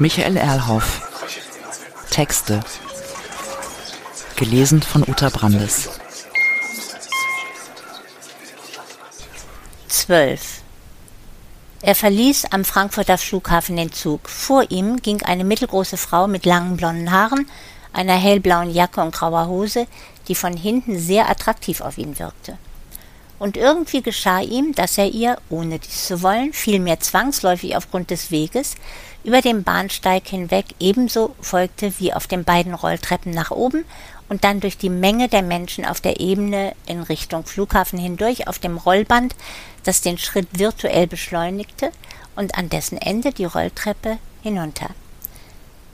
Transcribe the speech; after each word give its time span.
Michael 0.00 0.38
Erlhoff. 0.38 1.02
Texte. 2.10 2.60
Gelesen 4.34 4.80
von 4.80 5.02
Uta 5.06 5.28
Brandes. 5.28 5.90
12. 9.88 10.62
Er 11.82 11.94
verließ 11.94 12.46
am 12.46 12.64
Frankfurter 12.64 13.18
Flughafen 13.18 13.76
den 13.76 13.92
Zug. 13.92 14.30
Vor 14.30 14.70
ihm 14.70 15.02
ging 15.02 15.20
eine 15.22 15.44
mittelgroße 15.44 15.98
Frau 15.98 16.26
mit 16.26 16.46
langen 16.46 16.78
blonden 16.78 17.10
Haaren, 17.10 17.46
einer 17.92 18.16
hellblauen 18.16 18.70
Jacke 18.70 19.02
und 19.02 19.14
grauer 19.14 19.48
Hose, 19.48 19.86
die 20.28 20.34
von 20.34 20.56
hinten 20.56 20.98
sehr 20.98 21.28
attraktiv 21.28 21.82
auf 21.82 21.98
ihn 21.98 22.18
wirkte. 22.18 22.56
Und 23.40 23.56
irgendwie 23.56 24.02
geschah 24.02 24.40
ihm, 24.40 24.74
dass 24.74 24.98
er 24.98 25.06
ihr, 25.06 25.38
ohne 25.48 25.78
dies 25.78 26.06
zu 26.06 26.22
wollen, 26.22 26.52
vielmehr 26.52 27.00
zwangsläufig 27.00 27.74
aufgrund 27.74 28.10
des 28.10 28.30
Weges, 28.30 28.74
über 29.24 29.40
den 29.40 29.64
Bahnsteig 29.64 30.28
hinweg 30.28 30.66
ebenso 30.78 31.34
folgte 31.40 31.98
wie 31.98 32.12
auf 32.12 32.26
den 32.26 32.44
beiden 32.44 32.74
Rolltreppen 32.74 33.32
nach 33.32 33.50
oben 33.50 33.86
und 34.28 34.44
dann 34.44 34.60
durch 34.60 34.76
die 34.76 34.90
Menge 34.90 35.28
der 35.28 35.40
Menschen 35.40 35.86
auf 35.86 36.02
der 36.02 36.20
Ebene 36.20 36.74
in 36.84 37.02
Richtung 37.02 37.46
Flughafen 37.46 37.98
hindurch 37.98 38.46
auf 38.46 38.58
dem 38.58 38.76
Rollband, 38.76 39.34
das 39.84 40.02
den 40.02 40.18
Schritt 40.18 40.48
virtuell 40.52 41.06
beschleunigte, 41.06 41.92
und 42.36 42.56
an 42.56 42.68
dessen 42.68 42.98
Ende 42.98 43.32
die 43.32 43.46
Rolltreppe 43.46 44.18
hinunter. 44.42 44.90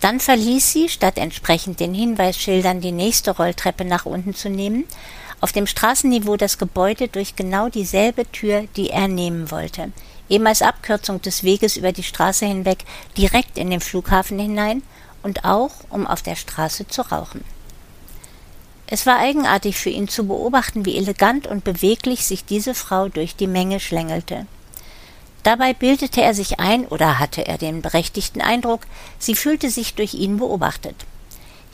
Dann 0.01 0.19
verließ 0.21 0.73
sie, 0.73 0.89
statt 0.89 1.17
entsprechend 1.17 1.79
den 1.81 1.95
Hinweisschildern 1.95 2.81
die 2.81 2.93
nächste 2.93 3.31
Rolltreppe 3.31 3.85
nach 3.85 4.05
unten 4.05 4.35
zu 4.35 4.51
nehmen, 4.51 4.85
auf 5.47 5.53
dem 5.53 5.69
Straßenniveau 5.69 6.37
das 6.37 6.59
Gebäude 6.59 7.07
durch 7.07 7.37
genau 7.37 7.69
dieselbe 7.69 8.29
Tür, 8.33 8.65
die 8.75 8.91
er 8.91 9.07
nehmen 9.07 9.53
wollte, 9.53 9.93
eben 10.29 10.45
als 10.45 10.61
Abkürzung 10.61 11.23
des 11.23 11.45
Weges 11.45 11.77
über 11.77 11.93
die 11.93 12.03
Straße 12.03 12.45
hinweg 12.45 12.79
direkt 13.17 13.57
in 13.57 13.71
den 13.71 13.79
Flughafen 13.79 14.41
hinein 14.41 14.83
und 15.23 15.45
auch, 15.45 15.71
um 15.89 16.05
auf 16.05 16.21
der 16.21 16.35
Straße 16.35 16.89
zu 16.89 17.03
rauchen. 17.03 17.45
Es 18.89 19.07
war 19.07 19.19
eigenartig 19.19 19.77
für 19.77 19.91
ihn 19.91 20.09
zu 20.09 20.27
beobachten, 20.27 20.85
wie 20.85 20.97
elegant 20.97 21.47
und 21.47 21.63
beweglich 21.63 22.27
sich 22.27 22.45
diese 22.45 22.75
Frau 22.75 23.09
durch 23.09 23.37
die 23.37 23.47
Menge 23.47 23.79
schlängelte. 23.79 24.49
Dabei 25.45 25.75
bildete 25.75 26.23
er 26.23 26.35
sich 26.35 26.59
ein, 26.59 26.89
oder 26.89 27.21
hatte 27.21 27.47
er 27.47 27.57
den 27.57 27.83
berechtigten 27.83 28.41
Eindruck, 28.41 28.81
sie 29.21 29.37
fühlte 29.37 29.71
sich 29.71 29.95
durch 29.95 30.15
ihn 30.15 30.39
beobachtet. 30.39 31.07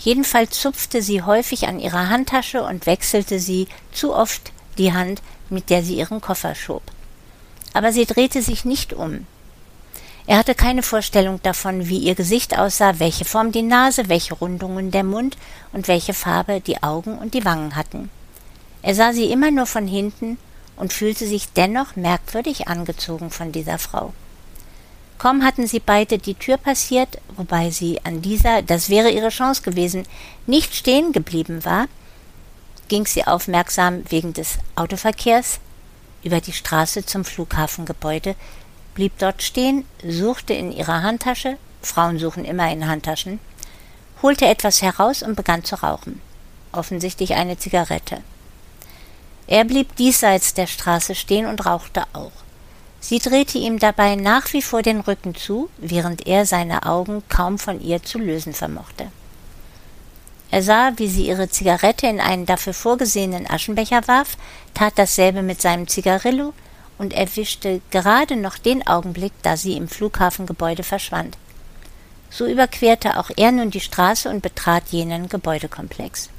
Jedenfalls 0.04 0.60
zupfte 0.60 1.00
sie 1.00 1.22
häufig 1.22 1.68
an 1.68 1.78
ihrer 1.78 2.08
Handtasche 2.08 2.62
und 2.62 2.86
wechselte 2.86 3.38
sie 3.38 3.68
zu 3.92 4.14
oft 4.14 4.52
die 4.78 4.92
Hand, 4.92 5.22
mit 5.48 5.70
der 5.70 5.84
sie 5.84 5.96
ihren 5.96 6.20
Koffer 6.20 6.54
schob. 6.54 6.82
Aber 7.72 7.92
sie 7.92 8.04
drehte 8.04 8.42
sich 8.42 8.64
nicht 8.64 8.92
um. 8.92 9.26
Er 10.26 10.38
hatte 10.38 10.54
keine 10.54 10.82
Vorstellung 10.82 11.40
davon, 11.42 11.88
wie 11.88 11.98
ihr 11.98 12.14
Gesicht 12.14 12.58
aussah, 12.58 12.98
welche 12.98 13.24
Form 13.24 13.52
die 13.52 13.62
Nase, 13.62 14.08
welche 14.08 14.34
Rundungen 14.34 14.90
der 14.90 15.04
Mund 15.04 15.36
und 15.72 15.88
welche 15.88 16.14
Farbe 16.14 16.60
die 16.60 16.82
Augen 16.82 17.18
und 17.18 17.34
die 17.34 17.44
Wangen 17.44 17.76
hatten. 17.76 18.10
Er 18.82 18.94
sah 18.94 19.12
sie 19.12 19.30
immer 19.30 19.50
nur 19.50 19.66
von 19.66 19.86
hinten 19.86 20.38
und 20.76 20.92
fühlte 20.92 21.26
sich 21.26 21.52
dennoch 21.52 21.96
merkwürdig 21.96 22.68
angezogen 22.68 23.30
von 23.30 23.52
dieser 23.52 23.78
Frau. 23.78 24.12
Kaum 25.22 25.44
hatten 25.44 25.68
sie 25.68 25.78
beide 25.78 26.18
die 26.18 26.34
Tür 26.34 26.56
passiert, 26.56 27.18
wobei 27.36 27.70
sie 27.70 28.00
an 28.04 28.22
dieser, 28.22 28.60
das 28.60 28.88
wäre 28.88 29.08
ihre 29.08 29.28
Chance 29.28 29.62
gewesen, 29.62 30.04
nicht 30.48 30.74
stehen 30.74 31.12
geblieben 31.12 31.64
war, 31.64 31.86
ging 32.88 33.06
sie 33.06 33.24
aufmerksam 33.24 34.02
wegen 34.10 34.32
des 34.32 34.58
Autoverkehrs 34.74 35.60
über 36.24 36.40
die 36.40 36.52
Straße 36.52 37.06
zum 37.06 37.24
Flughafengebäude, 37.24 38.34
blieb 38.96 39.16
dort 39.18 39.44
stehen, 39.44 39.84
suchte 40.04 40.54
in 40.54 40.72
ihrer 40.72 41.04
Handtasche, 41.04 41.56
Frauen 41.82 42.18
suchen 42.18 42.44
immer 42.44 42.72
in 42.72 42.88
Handtaschen, 42.88 43.38
holte 44.22 44.46
etwas 44.46 44.82
heraus 44.82 45.22
und 45.22 45.36
begann 45.36 45.62
zu 45.62 45.80
rauchen. 45.80 46.20
Offensichtlich 46.72 47.34
eine 47.34 47.56
Zigarette. 47.56 48.22
Er 49.46 49.64
blieb 49.66 49.94
diesseits 49.94 50.54
der 50.54 50.66
Straße 50.66 51.14
stehen 51.14 51.46
und 51.46 51.64
rauchte 51.64 52.02
auch. 52.12 52.32
Sie 53.02 53.18
drehte 53.18 53.58
ihm 53.58 53.80
dabei 53.80 54.14
nach 54.14 54.52
wie 54.52 54.62
vor 54.62 54.80
den 54.80 55.00
Rücken 55.00 55.34
zu, 55.34 55.68
während 55.76 56.28
er 56.28 56.46
seine 56.46 56.86
Augen 56.86 57.24
kaum 57.28 57.58
von 57.58 57.80
ihr 57.80 58.04
zu 58.04 58.18
lösen 58.18 58.54
vermochte. 58.54 59.08
Er 60.52 60.62
sah, 60.62 60.92
wie 60.96 61.08
sie 61.08 61.26
ihre 61.26 61.48
Zigarette 61.48 62.06
in 62.06 62.20
einen 62.20 62.46
dafür 62.46 62.72
vorgesehenen 62.72 63.50
Aschenbecher 63.50 64.06
warf, 64.06 64.36
tat 64.72 64.92
dasselbe 64.96 65.42
mit 65.42 65.60
seinem 65.60 65.88
Zigarillo 65.88 66.54
und 66.96 67.12
erwischte 67.12 67.80
gerade 67.90 68.36
noch 68.36 68.56
den 68.56 68.86
Augenblick, 68.86 69.32
da 69.42 69.56
sie 69.56 69.76
im 69.76 69.88
Flughafengebäude 69.88 70.84
verschwand. 70.84 71.36
So 72.30 72.46
überquerte 72.46 73.18
auch 73.18 73.30
er 73.36 73.50
nun 73.50 73.72
die 73.72 73.80
Straße 73.80 74.30
und 74.30 74.42
betrat 74.42 74.84
jenen 74.90 75.28
Gebäudekomplex. 75.28 76.30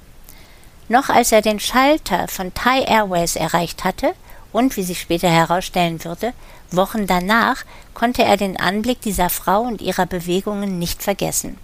Noch 0.88 1.09
als 1.09 1.34
er 1.34 1.41
den 1.41 1.59
Schalter 1.59 2.29
von 2.29 2.53
Thai 2.53 2.84
Airways 2.84 3.35
erreicht 3.35 3.84
hatte 3.84 4.13
und, 4.53 4.78
wie 4.78 4.84
sich 4.84 5.02
später 5.02 5.30
herausstellen 5.30 6.03
würde, 6.06 6.34
Wochen 6.72 7.06
danach, 7.06 7.66
konnte 7.94 8.24
er 8.24 8.38
den 8.38 8.58
Anblick 8.58 9.02
dieser 9.02 9.30
Frau 9.30 9.62
und 9.62 9.81
ihrer 9.81 10.06
Bewegungen 10.06 10.80
nicht 10.80 11.03
vergessen. 11.03 11.58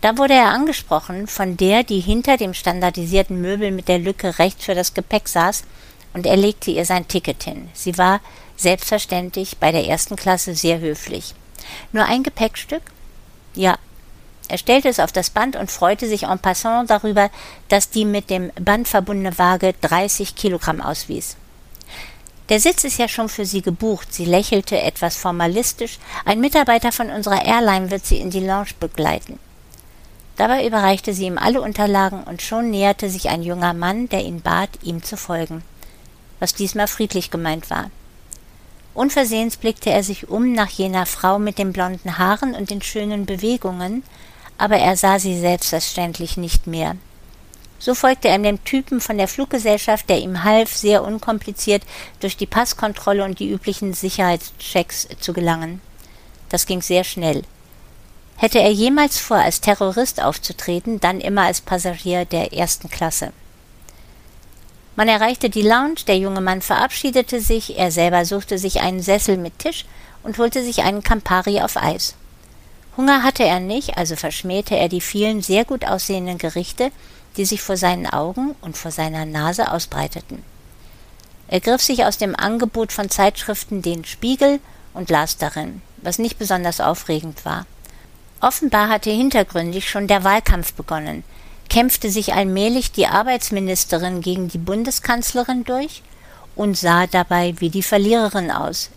Da 0.00 0.16
wurde 0.16 0.34
er 0.34 0.50
angesprochen 0.50 1.26
von 1.26 1.56
der, 1.56 1.82
die 1.82 2.00
hinter 2.00 2.36
dem 2.36 2.54
standardisierten 2.54 3.40
Möbel 3.40 3.72
mit 3.72 3.88
der 3.88 3.98
Lücke 3.98 4.38
rechts 4.38 4.64
für 4.64 4.74
das 4.74 4.94
Gepäck 4.94 5.28
saß 5.28 5.64
und 6.14 6.24
er 6.24 6.36
legte 6.36 6.70
ihr 6.70 6.84
sein 6.84 7.08
Ticket 7.08 7.42
hin. 7.42 7.68
Sie 7.74 7.98
war 7.98 8.20
selbstverständlich 8.56 9.58
bei 9.58 9.72
der 9.72 9.86
ersten 9.86 10.16
Klasse 10.16 10.54
sehr 10.54 10.78
höflich. 10.78 11.34
Nur 11.92 12.04
ein 12.04 12.22
Gepäckstück? 12.22 12.82
Ja. 13.54 13.76
Er 14.48 14.56
stellte 14.58 14.88
es 14.88 15.00
auf 15.00 15.12
das 15.12 15.30
Band 15.30 15.56
und 15.56 15.70
freute 15.70 16.08
sich 16.08 16.22
en 16.22 16.38
passant 16.38 16.88
darüber, 16.88 17.30
dass 17.68 17.90
die 17.90 18.06
mit 18.06 18.30
dem 18.30 18.50
Band 18.58 18.88
verbundene 18.88 19.36
Waage 19.36 19.74
30 19.82 20.36
Kilogramm 20.36 20.80
auswies. 20.80 21.36
Der 22.48 22.60
Sitz 22.60 22.84
ist 22.84 22.98
ja 22.98 23.08
schon 23.08 23.28
für 23.28 23.44
Sie 23.44 23.62
gebucht. 23.62 24.12
Sie 24.12 24.24
lächelte 24.24 24.80
etwas 24.80 25.16
formalistisch. 25.16 25.98
Ein 26.24 26.40
Mitarbeiter 26.40 26.92
von 26.92 27.10
unserer 27.10 27.44
Airline 27.44 27.90
wird 27.90 28.06
Sie 28.06 28.18
in 28.18 28.30
die 28.30 28.40
Lounge 28.40 28.70
begleiten. 28.80 29.38
Dabei 30.36 30.66
überreichte 30.66 31.12
sie 31.12 31.26
ihm 31.26 31.36
alle 31.36 31.60
Unterlagen 31.60 32.22
und 32.22 32.42
schon 32.42 32.70
näherte 32.70 33.10
sich 33.10 33.28
ein 33.28 33.42
junger 33.42 33.74
Mann, 33.74 34.08
der 34.08 34.24
ihn 34.24 34.40
bat, 34.40 34.70
ihm 34.82 35.02
zu 35.02 35.16
folgen 35.16 35.64
was 36.40 36.54
diesmal 36.54 36.86
friedlich 36.86 37.30
gemeint 37.30 37.70
war. 37.70 37.90
Unversehens 38.94 39.56
blickte 39.56 39.90
er 39.90 40.02
sich 40.02 40.28
um 40.28 40.52
nach 40.52 40.70
jener 40.70 41.06
Frau 41.06 41.38
mit 41.38 41.58
den 41.58 41.72
blonden 41.72 42.18
Haaren 42.18 42.54
und 42.54 42.70
den 42.70 42.82
schönen 42.82 43.26
Bewegungen, 43.26 44.02
aber 44.56 44.76
er 44.76 44.96
sah 44.96 45.18
sie 45.18 45.38
selbstverständlich 45.38 46.36
nicht 46.36 46.66
mehr. 46.66 46.96
So 47.78 47.94
folgte 47.94 48.28
er 48.28 48.38
dem 48.38 48.64
Typen 48.64 49.00
von 49.00 49.18
der 49.18 49.28
Fluggesellschaft, 49.28 50.08
der 50.08 50.18
ihm 50.18 50.42
half, 50.42 50.74
sehr 50.74 51.04
unkompliziert 51.04 51.82
durch 52.20 52.36
die 52.36 52.46
Passkontrolle 52.46 53.24
und 53.24 53.38
die 53.38 53.50
üblichen 53.50 53.94
Sicherheitschecks 53.94 55.08
zu 55.20 55.32
gelangen. 55.32 55.80
Das 56.48 56.66
ging 56.66 56.82
sehr 56.82 57.04
schnell. 57.04 57.42
Hätte 58.36 58.60
er 58.60 58.70
jemals 58.70 59.18
vor, 59.18 59.38
als 59.38 59.60
Terrorist 59.60 60.22
aufzutreten, 60.22 61.00
dann 61.00 61.20
immer 61.20 61.42
als 61.42 61.60
Passagier 61.60 62.24
der 62.24 62.52
ersten 62.52 62.88
Klasse. 62.88 63.32
Man 64.96 65.08
erreichte 65.08 65.48
die 65.48 65.62
Lounge, 65.62 66.00
der 66.08 66.18
junge 66.18 66.40
Mann 66.40 66.60
verabschiedete 66.60 67.40
sich, 67.40 67.78
er 67.78 67.92
selber 67.92 68.24
suchte 68.24 68.58
sich 68.58 68.80
einen 68.80 69.00
Sessel 69.00 69.36
mit 69.36 69.58
Tisch 69.60 69.84
und 70.24 70.38
holte 70.38 70.64
sich 70.64 70.82
einen 70.82 71.04
Campari 71.04 71.60
auf 71.60 71.76
Eis. 71.76 72.16
Hunger 72.96 73.22
hatte 73.22 73.44
er 73.44 73.60
nicht, 73.60 73.96
also 73.96 74.16
verschmähte 74.16 74.76
er 74.76 74.88
die 74.88 75.00
vielen 75.00 75.40
sehr 75.40 75.64
gut 75.64 75.84
aussehenden 75.84 76.38
Gerichte, 76.38 76.90
die 77.38 77.46
sich 77.46 77.62
vor 77.62 77.78
seinen 77.78 78.06
Augen 78.06 78.54
und 78.60 78.76
vor 78.76 78.90
seiner 78.90 79.24
Nase 79.24 79.72
ausbreiteten. 79.72 80.42
Er 81.46 81.60
griff 81.60 81.80
sich 81.80 82.04
aus 82.04 82.18
dem 82.18 82.36
Angebot 82.36 82.92
von 82.92 83.08
Zeitschriften 83.08 83.80
den 83.80 84.04
Spiegel 84.04 84.60
und 84.92 85.08
las 85.08 85.38
darin, 85.38 85.80
was 86.02 86.18
nicht 86.18 86.38
besonders 86.38 86.80
aufregend 86.80 87.46
war. 87.46 87.64
Offenbar 88.40 88.88
hatte 88.88 89.10
hintergründig 89.10 89.88
schon 89.88 90.06
der 90.06 90.24
Wahlkampf 90.24 90.74
begonnen, 90.74 91.24
kämpfte 91.70 92.10
sich 92.10 92.34
allmählich 92.34 92.92
die 92.92 93.06
Arbeitsministerin 93.06 94.20
gegen 94.20 94.48
die 94.48 94.58
Bundeskanzlerin 94.58 95.64
durch 95.64 96.02
und 96.54 96.76
sah 96.76 97.06
dabei 97.06 97.54
wie 97.58 97.70
die 97.70 97.82
Verliererin 97.82 98.50
aus. 98.50 98.90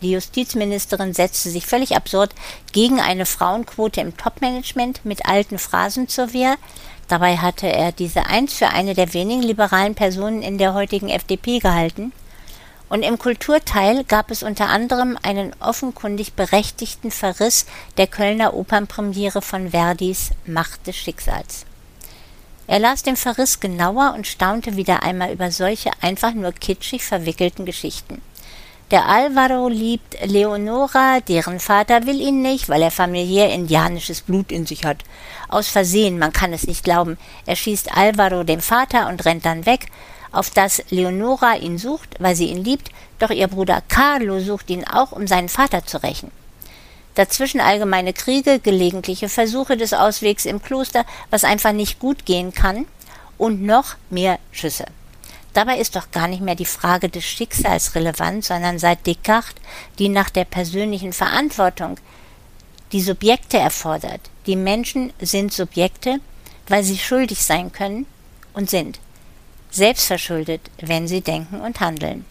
Die 0.00 0.12
Justizministerin 0.12 1.12
setzte 1.12 1.50
sich 1.50 1.66
völlig 1.66 1.96
absurd 1.96 2.32
gegen 2.72 3.00
eine 3.00 3.26
Frauenquote 3.26 4.00
im 4.00 4.16
Topmanagement 4.16 5.04
mit 5.04 5.26
alten 5.26 5.58
Phrasen 5.58 6.06
zur 6.06 6.32
Wehr. 6.32 6.56
Dabei 7.08 7.38
hatte 7.38 7.66
er 7.66 7.90
diese 7.90 8.26
einst 8.26 8.56
für 8.56 8.68
eine 8.68 8.94
der 8.94 9.14
wenigen 9.14 9.42
liberalen 9.42 9.94
Personen 9.94 10.42
in 10.42 10.58
der 10.58 10.74
heutigen 10.74 11.08
FDP 11.08 11.58
gehalten. 11.58 12.12
Und 12.90 13.02
im 13.02 13.18
Kulturteil 13.18 14.04
gab 14.04 14.30
es 14.30 14.42
unter 14.42 14.68
anderem 14.68 15.18
einen 15.22 15.54
offenkundig 15.60 16.34
berechtigten 16.34 17.10
Verriss 17.10 17.66
der 17.96 18.06
Kölner 18.06 18.54
Opernpremiere 18.54 19.42
von 19.42 19.70
Verdis 19.70 20.30
Macht 20.46 20.86
des 20.86 20.96
Schicksals. 20.96 21.66
Er 22.66 22.78
las 22.78 23.02
den 23.02 23.16
Verriss 23.16 23.60
genauer 23.60 24.12
und 24.14 24.26
staunte 24.26 24.76
wieder 24.76 25.02
einmal 25.02 25.32
über 25.32 25.50
solche 25.50 25.90
einfach 26.02 26.34
nur 26.34 26.52
kitschig 26.52 27.02
verwickelten 27.02 27.64
Geschichten. 27.64 28.20
Der 28.90 29.06
Alvaro 29.06 29.68
liebt 29.68 30.16
Leonora, 30.24 31.20
deren 31.20 31.60
Vater 31.60 32.06
will 32.06 32.22
ihn 32.22 32.40
nicht, 32.40 32.70
weil 32.70 32.80
er 32.80 32.90
familiär 32.90 33.52
indianisches 33.52 34.22
Blut 34.22 34.50
in 34.50 34.64
sich 34.64 34.86
hat. 34.86 35.04
Aus 35.48 35.68
Versehen, 35.68 36.18
man 36.18 36.32
kann 36.32 36.54
es 36.54 36.66
nicht 36.66 36.84
glauben, 36.84 37.18
erschießt 37.44 37.94
Alvaro 37.94 38.44
den 38.44 38.62
Vater 38.62 39.08
und 39.08 39.26
rennt 39.26 39.44
dann 39.44 39.66
weg, 39.66 39.88
auf 40.32 40.48
das 40.48 40.82
Leonora 40.88 41.56
ihn 41.56 41.76
sucht, 41.76 42.16
weil 42.18 42.34
sie 42.34 42.46
ihn 42.46 42.64
liebt, 42.64 42.90
doch 43.18 43.28
ihr 43.28 43.48
Bruder 43.48 43.82
Carlo 43.88 44.40
sucht 44.40 44.70
ihn 44.70 44.86
auch, 44.86 45.12
um 45.12 45.26
seinen 45.26 45.50
Vater 45.50 45.84
zu 45.84 46.02
rächen. 46.02 46.30
Dazwischen 47.14 47.60
allgemeine 47.60 48.14
Kriege, 48.14 48.58
gelegentliche 48.58 49.28
Versuche 49.28 49.76
des 49.76 49.92
Auswegs 49.92 50.46
im 50.46 50.62
Kloster, 50.62 51.04
was 51.28 51.44
einfach 51.44 51.72
nicht 51.72 51.98
gut 51.98 52.24
gehen 52.24 52.54
kann, 52.54 52.86
und 53.36 53.62
noch 53.62 53.96
mehr 54.08 54.38
Schüsse. 54.50 54.86
Dabei 55.58 55.78
ist 55.78 55.96
doch 55.96 56.12
gar 56.12 56.28
nicht 56.28 56.40
mehr 56.40 56.54
die 56.54 56.64
Frage 56.64 57.08
des 57.08 57.24
Schicksals 57.24 57.96
relevant, 57.96 58.44
sondern 58.44 58.78
seit 58.78 59.04
Descartes 59.08 59.60
die 59.98 60.08
nach 60.08 60.30
der 60.30 60.44
persönlichen 60.44 61.12
Verantwortung 61.12 61.98
die 62.92 63.00
Subjekte 63.00 63.58
erfordert. 63.58 64.20
Die 64.46 64.54
Menschen 64.54 65.12
sind 65.18 65.52
Subjekte, 65.52 66.20
weil 66.68 66.84
sie 66.84 66.96
schuldig 66.96 67.42
sein 67.42 67.72
können 67.72 68.06
und 68.54 68.70
sind. 68.70 69.00
Selbstverschuldet, 69.72 70.60
wenn 70.80 71.08
sie 71.08 71.22
denken 71.22 71.60
und 71.60 71.80
handeln. 71.80 72.24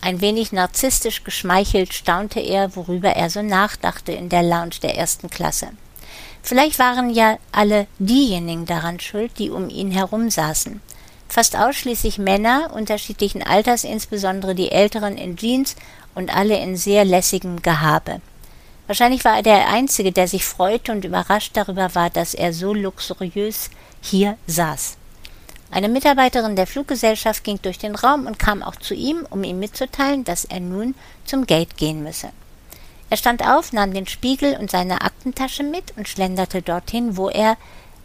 Ein 0.00 0.20
wenig 0.20 0.52
narzisstisch 0.52 1.24
geschmeichelt 1.24 1.92
staunte 1.92 2.38
er, 2.38 2.76
worüber 2.76 3.10
er 3.10 3.28
so 3.28 3.42
nachdachte 3.42 4.12
in 4.12 4.28
der 4.28 4.44
Lounge 4.44 4.78
der 4.80 4.96
ersten 4.96 5.30
Klasse. 5.30 5.70
Vielleicht 6.44 6.78
waren 6.78 7.10
ja 7.10 7.38
alle 7.50 7.88
diejenigen 7.98 8.66
daran 8.66 9.00
schuld, 9.00 9.32
die 9.36 9.50
um 9.50 9.68
ihn 9.68 9.90
herum 9.90 10.30
saßen. 10.30 10.80
Fast 11.30 11.56
ausschließlich 11.56 12.18
Männer 12.18 12.72
unterschiedlichen 12.74 13.40
Alters, 13.44 13.84
insbesondere 13.84 14.56
die 14.56 14.72
Älteren 14.72 15.16
in 15.16 15.36
Jeans 15.36 15.76
und 16.16 16.34
alle 16.34 16.58
in 16.58 16.76
sehr 16.76 17.04
lässigem 17.04 17.62
Gehabe. 17.62 18.20
Wahrscheinlich 18.88 19.24
war 19.24 19.36
er 19.36 19.44
der 19.44 19.68
Einzige, 19.68 20.10
der 20.10 20.26
sich 20.26 20.44
freute 20.44 20.90
und 20.90 21.04
überrascht 21.04 21.52
darüber 21.56 21.94
war, 21.94 22.10
dass 22.10 22.34
er 22.34 22.52
so 22.52 22.74
luxuriös 22.74 23.70
hier 24.00 24.36
saß. 24.48 24.96
Eine 25.70 25.88
Mitarbeiterin 25.88 26.56
der 26.56 26.66
Fluggesellschaft 26.66 27.44
ging 27.44 27.62
durch 27.62 27.78
den 27.78 27.94
Raum 27.94 28.26
und 28.26 28.40
kam 28.40 28.64
auch 28.64 28.74
zu 28.74 28.94
ihm, 28.94 29.24
um 29.30 29.44
ihm 29.44 29.60
mitzuteilen, 29.60 30.24
dass 30.24 30.44
er 30.44 30.58
nun 30.58 30.96
zum 31.24 31.46
Gate 31.46 31.76
gehen 31.76 32.02
müsse. 32.02 32.30
Er 33.08 33.16
stand 33.16 33.46
auf, 33.46 33.72
nahm 33.72 33.94
den 33.94 34.08
Spiegel 34.08 34.56
und 34.56 34.72
seine 34.72 35.02
Aktentasche 35.02 35.62
mit 35.62 35.96
und 35.96 36.08
schlenderte 36.08 36.60
dorthin, 36.60 37.16
wo 37.16 37.28
er, 37.28 37.56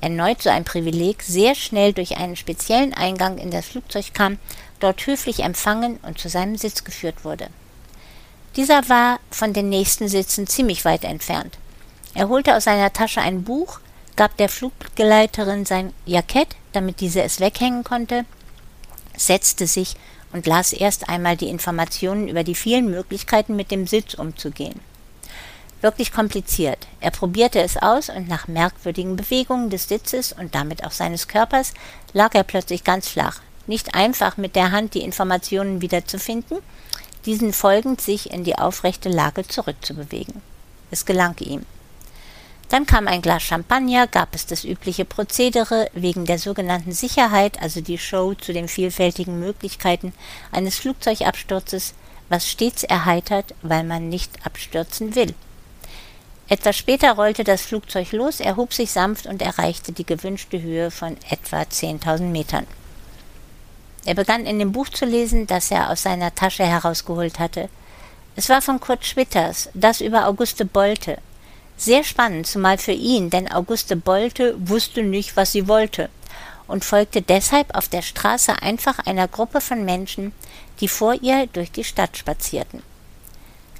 erneut 0.05 0.43
so 0.43 0.51
ein 0.51 0.65
Privileg, 0.65 1.23
sehr 1.23 1.55
schnell 1.55 1.91
durch 1.91 2.17
einen 2.17 2.35
speziellen 2.35 2.93
Eingang 2.93 3.39
in 3.39 3.49
das 3.49 3.65
Flugzeug 3.65 4.13
kam, 4.13 4.37
dort 4.79 5.07
höflich 5.07 5.39
empfangen 5.39 5.97
und 6.03 6.19
zu 6.19 6.29
seinem 6.29 6.57
Sitz 6.57 6.83
geführt 6.83 7.25
wurde. 7.25 7.47
Dieser 8.55 8.87
war 8.87 9.19
von 9.31 9.51
den 9.51 9.67
nächsten 9.67 10.07
Sitzen 10.07 10.45
ziemlich 10.45 10.85
weit 10.85 11.05
entfernt. 11.05 11.57
Er 12.13 12.29
holte 12.29 12.55
aus 12.55 12.65
seiner 12.65 12.93
Tasche 12.93 13.19
ein 13.19 13.43
Buch, 13.43 13.79
gab 14.15 14.37
der 14.37 14.47
Fluggeleiterin 14.47 15.65
sein 15.65 15.91
Jackett, 16.05 16.49
damit 16.71 16.99
diese 16.99 17.23
es 17.23 17.39
weghängen 17.39 17.83
konnte, 17.83 18.25
setzte 19.17 19.65
sich 19.65 19.95
und 20.31 20.45
las 20.45 20.71
erst 20.71 21.09
einmal 21.09 21.35
die 21.35 21.49
Informationen 21.49 22.27
über 22.27 22.43
die 22.43 22.55
vielen 22.55 22.91
Möglichkeiten, 22.91 23.55
mit 23.55 23.71
dem 23.71 23.87
Sitz 23.87 24.13
umzugehen. 24.13 24.79
Wirklich 25.85 26.11
kompliziert. 26.11 26.87
Er 26.99 27.11
probierte 27.11 27.61
es 27.61 27.77
aus 27.77 28.09
und 28.09 28.27
nach 28.27 28.47
merkwürdigen 28.47 29.15
Bewegungen 29.15 29.69
des 29.69 29.87
Sitzes 29.87 30.33
und 30.33 30.55
damit 30.55 30.83
auch 30.83 30.89
seines 30.89 31.27
Körpers 31.27 31.75
lag 32.11 32.33
er 32.33 32.41
plötzlich 32.41 32.83
ganz 32.83 33.07
flach. 33.07 33.41
Nicht 33.67 33.93
einfach 33.93 34.35
mit 34.35 34.55
der 34.55 34.71
Hand 34.71 34.95
die 34.95 35.03
Informationen 35.03 35.83
wiederzufinden, 35.83 36.57
diesen 37.27 37.53
folgend 37.53 38.01
sich 38.01 38.31
in 38.31 38.43
die 38.43 38.57
aufrechte 38.57 39.09
Lage 39.09 39.47
zurückzubewegen. 39.47 40.41
Es 40.89 41.05
gelang 41.05 41.37
ihm. 41.37 41.67
Dann 42.69 42.88
kam 42.88 43.07
ein 43.07 43.21
Glas 43.21 43.43
Champagner, 43.43 44.07
gab 44.07 44.33
es 44.33 44.47
das 44.47 44.63
übliche 44.63 45.05
Prozedere 45.05 45.91
wegen 45.93 46.25
der 46.25 46.39
sogenannten 46.39 46.93
Sicherheit, 46.93 47.61
also 47.61 47.79
die 47.79 47.99
Show 47.99 48.33
zu 48.33 48.53
den 48.53 48.69
vielfältigen 48.69 49.39
Möglichkeiten 49.39 50.13
eines 50.51 50.79
Flugzeugabsturzes, 50.79 51.93
was 52.27 52.49
stets 52.49 52.81
erheitert, 52.81 53.53
weil 53.61 53.83
man 53.83 54.09
nicht 54.09 54.43
abstürzen 54.47 55.13
will. 55.13 55.35
Etwas 56.47 56.77
später 56.77 57.13
rollte 57.13 57.44
das 57.44 57.63
Flugzeug 57.63 58.12
los, 58.12 58.39
erhob 58.39 58.74
sich 58.74 58.92
sanft 58.92 59.25
und 59.25 59.42
erreichte 59.42 59.92
die 59.92 60.06
gewünschte 60.06 60.62
Höhe 60.62 60.92
von 60.92 61.18
etwa 61.30 61.62
10.000 61.62 62.21
Metern. 62.21 62.68
Er 64.06 64.13
begann 64.13 64.45
in 64.45 64.59
dem 64.59 64.71
Buch 64.71 64.89
zu 64.89 65.06
lesen, 65.06 65.47
das 65.47 65.71
er 65.71 65.89
aus 65.89 66.03
seiner 66.03 66.36
Tasche 66.36 66.63
herausgeholt 66.63 67.39
hatte. 67.39 67.69
Es 68.36 68.50
war 68.50 68.62
von 68.62 68.80
Kurt 68.80 69.06
Schwitters, 69.06 69.69
das 69.74 70.01
über 70.01 70.27
Auguste 70.27 70.65
Bolte, 70.65 71.18
sehr 71.77 72.03
spannend, 72.03 72.48
zumal 72.48 72.77
für 72.77 72.94
ihn, 72.94 73.30
denn 73.30 73.51
Auguste 73.51 73.95
Bolte 73.95 74.56
wusste 74.57 75.03
nicht, 75.03 75.36
was 75.36 75.51
sie 75.51 75.68
wollte 75.68 76.09
und 76.68 76.86
folgte 76.86 77.21
deshalb 77.21 77.75
auf 77.75 77.89
der 77.89 78.01
Straße 78.01 78.62
einfach 78.62 79.00
einer 79.00 79.27
Gruppe 79.27 79.62
von 79.62 79.83
Menschen, 79.83 80.31
die 80.80 80.88
vor 80.88 81.15
ihr 81.21 81.48
durch 81.48 81.71
die 81.71 81.83
Stadt 81.83 82.18
spazierten. 82.18 82.81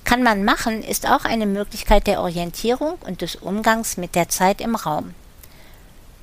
Kann 0.06 0.22
man 0.24 0.46
machen, 0.46 0.84
ist 0.84 1.10
auch 1.10 1.25
eine 1.25 1.48
Möglichkeit 1.48 2.07
der 2.07 2.22
Orientierung 2.22 2.94
und 3.06 3.22
des 3.22 3.36
Umgangs 3.36 3.98
mit 3.98 4.16
der 4.16 4.30
Zeit 4.30 4.62
im 4.62 4.75
Raum. 4.75 5.16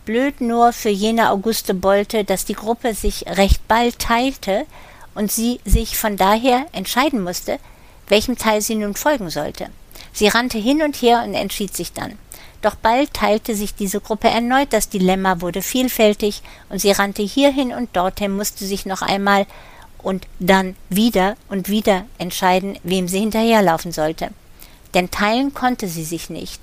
Blöd 0.05 0.40
nur 0.40 0.73
für 0.73 0.88
jene 0.88 1.31
Auguste 1.31 1.75
Bolte, 1.75 2.25
dass 2.25 2.44
die 2.44 2.55
Gruppe 2.55 2.94
sich 2.94 3.26
recht 3.26 3.69
bald 3.69 3.99
teilte 3.99 4.67
und 5.14 5.31
sie 5.31 5.61
sich 5.64 5.99
von 5.99 6.17
daher 6.17 6.67
entscheiden 6.73 7.23
musste, 7.23 7.58
welchem 8.08 8.38
Teil 8.38 8.61
sie 8.62 8.76
nun 8.76 8.94
folgen 8.94 9.31
sollte. 9.31 9.69
Sie 10.12 10.28
rannte 10.28 10.58
hin 10.58 10.82
und 10.82 10.96
her 10.96 11.23
und 11.25 11.35
entschied 11.35 11.76
sich 11.76 11.93
dann. 11.93 12.19
Doch 12.62 12.76
bald 12.76 13.12
teilte 13.12 13.56
sich 13.56 13.75
diese 13.75 14.00
Gruppe 14.00 14.28
erneut, 14.28 14.73
das 14.73 14.88
Dilemma 14.88 15.40
wurde 15.40 15.62
vielfältig, 15.62 16.43
und 16.69 16.81
sie 16.81 16.93
rannte 16.93 17.23
hierhin 17.23 17.73
und 17.73 17.96
dorthin, 17.96 18.37
musste 18.37 18.64
sich 18.64 18.87
noch 18.87 19.02
einmal 19.02 19.46
und 20.02 20.26
dann 20.38 20.76
wieder 20.88 21.37
und 21.49 21.69
wieder 21.69 22.04
entscheiden, 22.19 22.78
wem 22.82 23.08
sie 23.08 23.20
hinterherlaufen 23.20 23.93
sollte. 23.93 24.31
Denn 24.94 25.10
teilen 25.10 25.54
konnte 25.54 25.88
sie 25.88 26.04
sich 26.04 26.31
nicht, 26.31 26.60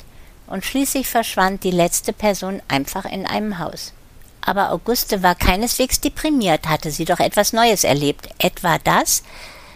und 0.48 0.66
schließlich 0.66 1.08
verschwand 1.08 1.64
die 1.64 1.72
letzte 1.72 2.14
Person 2.14 2.62
einfach 2.68 3.06
in 3.06 3.26
einem 3.26 3.60
Haus. 3.60 3.94
Aber 4.42 4.72
Auguste 4.72 5.22
war 5.22 5.36
keineswegs 5.36 6.00
deprimiert, 6.00 6.68
hatte 6.68 6.92
sie 6.92 7.06
doch 7.06 7.20
etwas 7.20 7.54
Neues 7.54 7.84
erlebt, 7.84 8.30
etwa 8.40 8.78
das, 8.80 9.24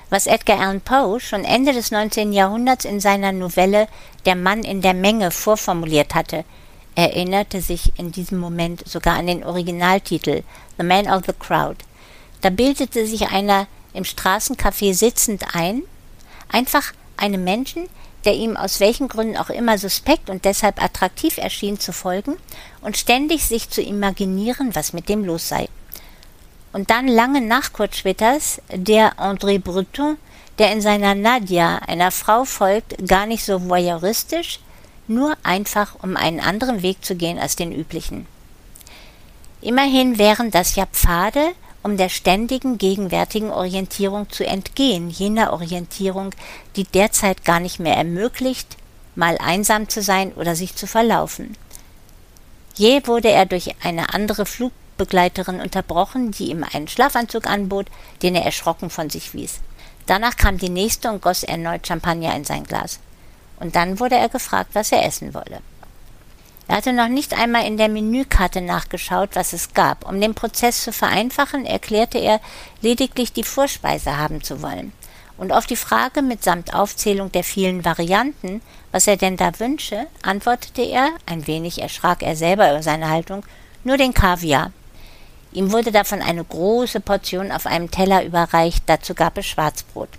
was 0.09 0.27
Edgar 0.27 0.59
Allan 0.59 0.81
Poe 0.81 1.19
schon 1.19 1.43
Ende 1.43 1.73
des 1.73 1.91
19. 1.91 2.33
Jahrhunderts 2.33 2.85
in 2.85 2.99
seiner 2.99 3.31
Novelle 3.31 3.87
Der 4.25 4.35
Mann 4.35 4.63
in 4.63 4.81
der 4.81 4.93
Menge 4.93 5.31
vorformuliert 5.31 6.13
hatte. 6.13 6.45
Er 6.95 7.13
erinnerte 7.13 7.61
sich 7.61 7.91
in 7.97 8.11
diesem 8.11 8.37
Moment 8.37 8.87
sogar 8.87 9.15
an 9.15 9.27
den 9.27 9.43
Originaltitel 9.43 10.43
The 10.77 10.83
Man 10.83 11.07
of 11.07 11.23
the 11.25 11.33
Crowd. 11.33 11.77
Da 12.43 12.49
bildete 12.49 13.07
sich 13.07 13.29
einer 13.29 13.67
im 13.93 14.03
Straßencafé 14.03 14.93
sitzend 14.93 15.55
ein, 15.55 15.83
einfach 16.49 16.91
einem 17.15 17.45
Menschen, 17.45 17.87
der 18.25 18.35
ihm 18.35 18.57
aus 18.57 18.81
welchen 18.81 19.07
Gründen 19.07 19.37
auch 19.37 19.49
immer 19.49 19.77
suspekt 19.77 20.29
und 20.29 20.43
deshalb 20.43 20.83
attraktiv 20.83 21.37
erschien, 21.37 21.79
zu 21.79 21.93
folgen 21.93 22.35
und 22.81 22.97
ständig 22.97 23.45
sich 23.45 23.69
zu 23.69 23.81
imaginieren, 23.81 24.75
was 24.75 24.91
mit 24.91 25.07
dem 25.07 25.23
los 25.23 25.47
sei. 25.47 25.69
Und 26.73 26.89
dann 26.89 27.07
lange 27.07 27.39
nach 27.39 27.71
Kurt 27.71 27.95
Schwitters 27.95 28.61
der 28.69 29.19
André 29.19 29.57
Breton, 29.57 30.17
der 30.59 30.73
in 30.73 30.81
seiner 30.81 31.15
Nadia 31.15 31.77
einer 31.77 32.11
Frau 32.11 32.43
folgt, 32.43 33.07
gar 33.07 33.25
nicht 33.25 33.45
so 33.45 33.69
voyeuristisch, 33.69 34.59
nur 35.07 35.37
einfach 35.43 35.95
um 36.01 36.17
einen 36.17 36.41
anderen 36.41 36.81
Weg 36.81 37.05
zu 37.05 37.15
gehen 37.15 37.39
als 37.39 37.55
den 37.55 37.71
üblichen. 37.71 38.27
Immerhin 39.61 40.17
wären 40.17 40.51
das 40.51 40.75
ja 40.75 40.85
Pfade, 40.87 41.53
um 41.83 41.97
der 41.97 42.09
ständigen 42.09 42.77
gegenwärtigen 42.77 43.51
Orientierung 43.51 44.29
zu 44.29 44.45
entgehen, 44.45 45.09
jener 45.09 45.53
Orientierung, 45.53 46.31
die 46.75 46.85
derzeit 46.85 47.45
gar 47.45 47.59
nicht 47.59 47.79
mehr 47.79 47.95
ermöglicht, 47.95 48.77
mal 49.15 49.37
einsam 49.37 49.89
zu 49.89 50.01
sein 50.01 50.33
oder 50.33 50.55
sich 50.55 50.75
zu 50.75 50.87
verlaufen. 50.87 51.55
Je 52.75 53.05
wurde 53.05 53.29
er 53.29 53.45
durch 53.45 53.75
eine 53.83 54.13
andere 54.13 54.45
Flug 54.45 54.71
Flugbegleiterin 54.93 55.59
unterbrochen, 55.59 56.31
die 56.31 56.49
ihm 56.49 56.63
einen 56.63 56.87
Schlafanzug 56.87 57.47
anbot, 57.47 57.87
den 58.21 58.35
er 58.35 58.45
erschrocken 58.45 58.89
von 58.89 59.09
sich 59.09 59.33
wies. 59.33 59.59
Danach 60.05 60.37
kam 60.37 60.57
die 60.57 60.69
nächste 60.69 61.09
und 61.09 61.21
goss 61.21 61.43
erneut 61.43 61.87
Champagner 61.87 62.35
in 62.35 62.45
sein 62.45 62.63
Glas. 62.63 62.99
Und 63.59 63.75
dann 63.75 63.99
wurde 63.99 64.15
er 64.15 64.29
gefragt, 64.29 64.71
was 64.73 64.91
er 64.91 65.05
essen 65.05 65.33
wolle. 65.33 65.61
Er 66.73 66.77
hatte 66.77 66.91
noch 66.91 67.07
nicht 67.07 67.37
einmal 67.37 67.67
in 67.67 67.77
der 67.77 67.87
Menükarte 67.87 68.59
nachgeschaut, 68.59 69.29
was 69.35 69.53
es 69.53 69.75
gab. 69.75 70.09
Um 70.09 70.19
den 70.19 70.33
Prozess 70.33 70.83
zu 70.83 70.91
vereinfachen, 70.91 71.67
erklärte 71.67 72.17
er 72.17 72.41
lediglich 72.81 73.31
die 73.31 73.43
Vorspeise 73.43 74.17
haben 74.17 74.41
zu 74.41 74.63
wollen. 74.63 74.91
Und 75.37 75.51
auf 75.51 75.67
die 75.67 75.75
Frage 75.75 76.23
mitsamt 76.23 76.73
Aufzählung 76.73 77.31
der 77.31 77.43
vielen 77.43 77.85
Varianten, 77.85 78.63
was 78.91 79.05
er 79.05 79.17
denn 79.17 79.37
da 79.37 79.59
wünsche, 79.59 80.07
antwortete 80.23 80.81
er, 80.81 81.09
ein 81.27 81.45
wenig 81.45 81.79
erschrak 81.79 82.23
er 82.23 82.35
selber 82.35 82.71
über 82.71 82.81
seine 82.81 83.07
Haltung, 83.07 83.45
nur 83.83 83.97
den 83.97 84.15
Kaviar. 84.15 84.71
Ihm 85.51 85.71
wurde 85.71 85.91
davon 85.91 86.23
eine 86.23 86.43
große 86.43 87.01
Portion 87.01 87.51
auf 87.51 87.67
einem 87.67 87.91
Teller 87.91 88.25
überreicht, 88.25 88.85
dazu 88.87 89.13
gab 89.13 89.37
es 89.37 89.45
Schwarzbrot. 89.45 90.09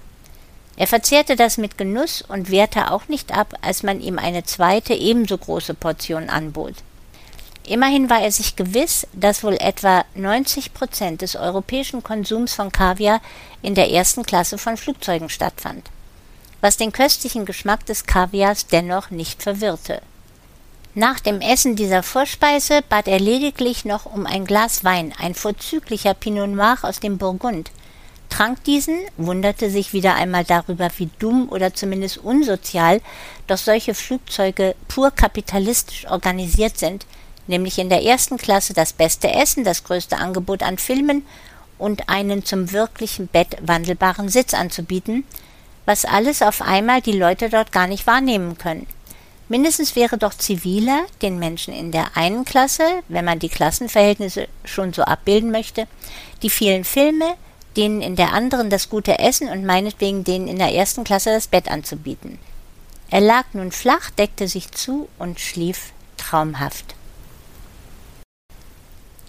Er 0.76 0.86
verzehrte 0.86 1.36
das 1.36 1.56
mit 1.56 1.78
Genuss 1.78 2.22
und 2.22 2.50
wehrte 2.50 2.90
auch 2.90 3.08
nicht 3.08 3.36
ab, 3.36 3.54
als 3.62 3.82
man 3.82 4.00
ihm 4.00 4.18
eine 4.18 4.44
zweite 4.44 4.94
ebenso 4.94 5.38
große 5.38 5.74
Portion 5.74 6.28
anbot. 6.28 6.74
Immerhin 7.66 8.10
war 8.10 8.20
er 8.20 8.32
sich 8.32 8.56
gewiss, 8.56 9.06
dass 9.12 9.42
wohl 9.42 9.54
etwa 9.54 10.04
90 10.14 10.74
Prozent 10.74 11.22
des 11.22 11.34
europäischen 11.34 12.02
Konsums 12.02 12.52
von 12.54 12.70
Kaviar 12.70 13.22
in 13.62 13.74
der 13.74 13.90
ersten 13.90 14.24
Klasse 14.24 14.58
von 14.58 14.76
Flugzeugen 14.76 15.30
stattfand, 15.30 15.88
was 16.60 16.76
den 16.76 16.92
köstlichen 16.92 17.46
Geschmack 17.46 17.86
des 17.86 18.04
Kaviars 18.04 18.66
dennoch 18.66 19.10
nicht 19.10 19.42
verwirrte. 19.42 20.02
Nach 20.96 21.18
dem 21.20 21.40
Essen 21.40 21.74
dieser 21.74 22.02
Vorspeise 22.02 22.82
bat 22.88 23.08
er 23.08 23.18
lediglich 23.18 23.84
noch 23.84 24.06
um 24.06 24.26
ein 24.26 24.44
Glas 24.44 24.84
Wein, 24.84 25.12
ein 25.18 25.34
vorzüglicher 25.34 26.14
Pinot 26.14 26.50
Noir 26.50 26.78
aus 26.82 27.00
dem 27.00 27.16
Burgund, 27.16 27.70
trank 28.34 28.64
diesen, 28.64 28.98
wunderte 29.16 29.70
sich 29.70 29.92
wieder 29.92 30.16
einmal 30.16 30.42
darüber, 30.42 30.90
wie 30.96 31.08
dumm 31.20 31.48
oder 31.50 31.72
zumindest 31.72 32.18
unsozial 32.18 33.00
doch 33.46 33.58
solche 33.58 33.94
Flugzeuge 33.94 34.74
pur 34.88 35.12
kapitalistisch 35.12 36.06
organisiert 36.10 36.76
sind, 36.76 37.06
nämlich 37.46 37.78
in 37.78 37.90
der 37.90 38.02
ersten 38.02 38.36
Klasse 38.36 38.74
das 38.74 38.92
beste 38.92 39.30
Essen, 39.30 39.62
das 39.62 39.84
größte 39.84 40.16
Angebot 40.16 40.64
an 40.64 40.78
Filmen 40.78 41.24
und 41.78 42.08
einen 42.08 42.44
zum 42.44 42.72
wirklichen 42.72 43.28
Bett 43.28 43.56
wandelbaren 43.60 44.28
Sitz 44.28 44.52
anzubieten, 44.52 45.22
was 45.84 46.04
alles 46.04 46.42
auf 46.42 46.60
einmal 46.60 47.02
die 47.02 47.12
Leute 47.12 47.48
dort 47.48 47.70
gar 47.70 47.86
nicht 47.86 48.04
wahrnehmen 48.08 48.58
können. 48.58 48.88
Mindestens 49.48 49.94
wäre 49.94 50.18
doch 50.18 50.34
ziviler, 50.34 51.04
den 51.22 51.38
Menschen 51.38 51.72
in 51.72 51.92
der 51.92 52.16
einen 52.16 52.44
Klasse, 52.44 52.82
wenn 53.06 53.26
man 53.26 53.38
die 53.38 53.50
Klassenverhältnisse 53.50 54.48
schon 54.64 54.92
so 54.92 55.02
abbilden 55.02 55.52
möchte, 55.52 55.86
die 56.42 56.50
vielen 56.50 56.82
Filme, 56.82 57.36
denen 57.76 58.02
in 58.02 58.16
der 58.16 58.32
anderen 58.32 58.70
das 58.70 58.88
gute 58.88 59.18
Essen 59.18 59.48
und 59.48 59.64
meinetwegen 59.64 60.24
denen 60.24 60.48
in 60.48 60.58
der 60.58 60.74
ersten 60.74 61.04
Klasse 61.04 61.30
das 61.30 61.48
Bett 61.48 61.70
anzubieten. 61.70 62.38
Er 63.10 63.20
lag 63.20 63.44
nun 63.52 63.72
flach, 63.72 64.10
deckte 64.10 64.48
sich 64.48 64.70
zu 64.72 65.08
und 65.18 65.40
schlief 65.40 65.92
traumhaft. 66.16 66.94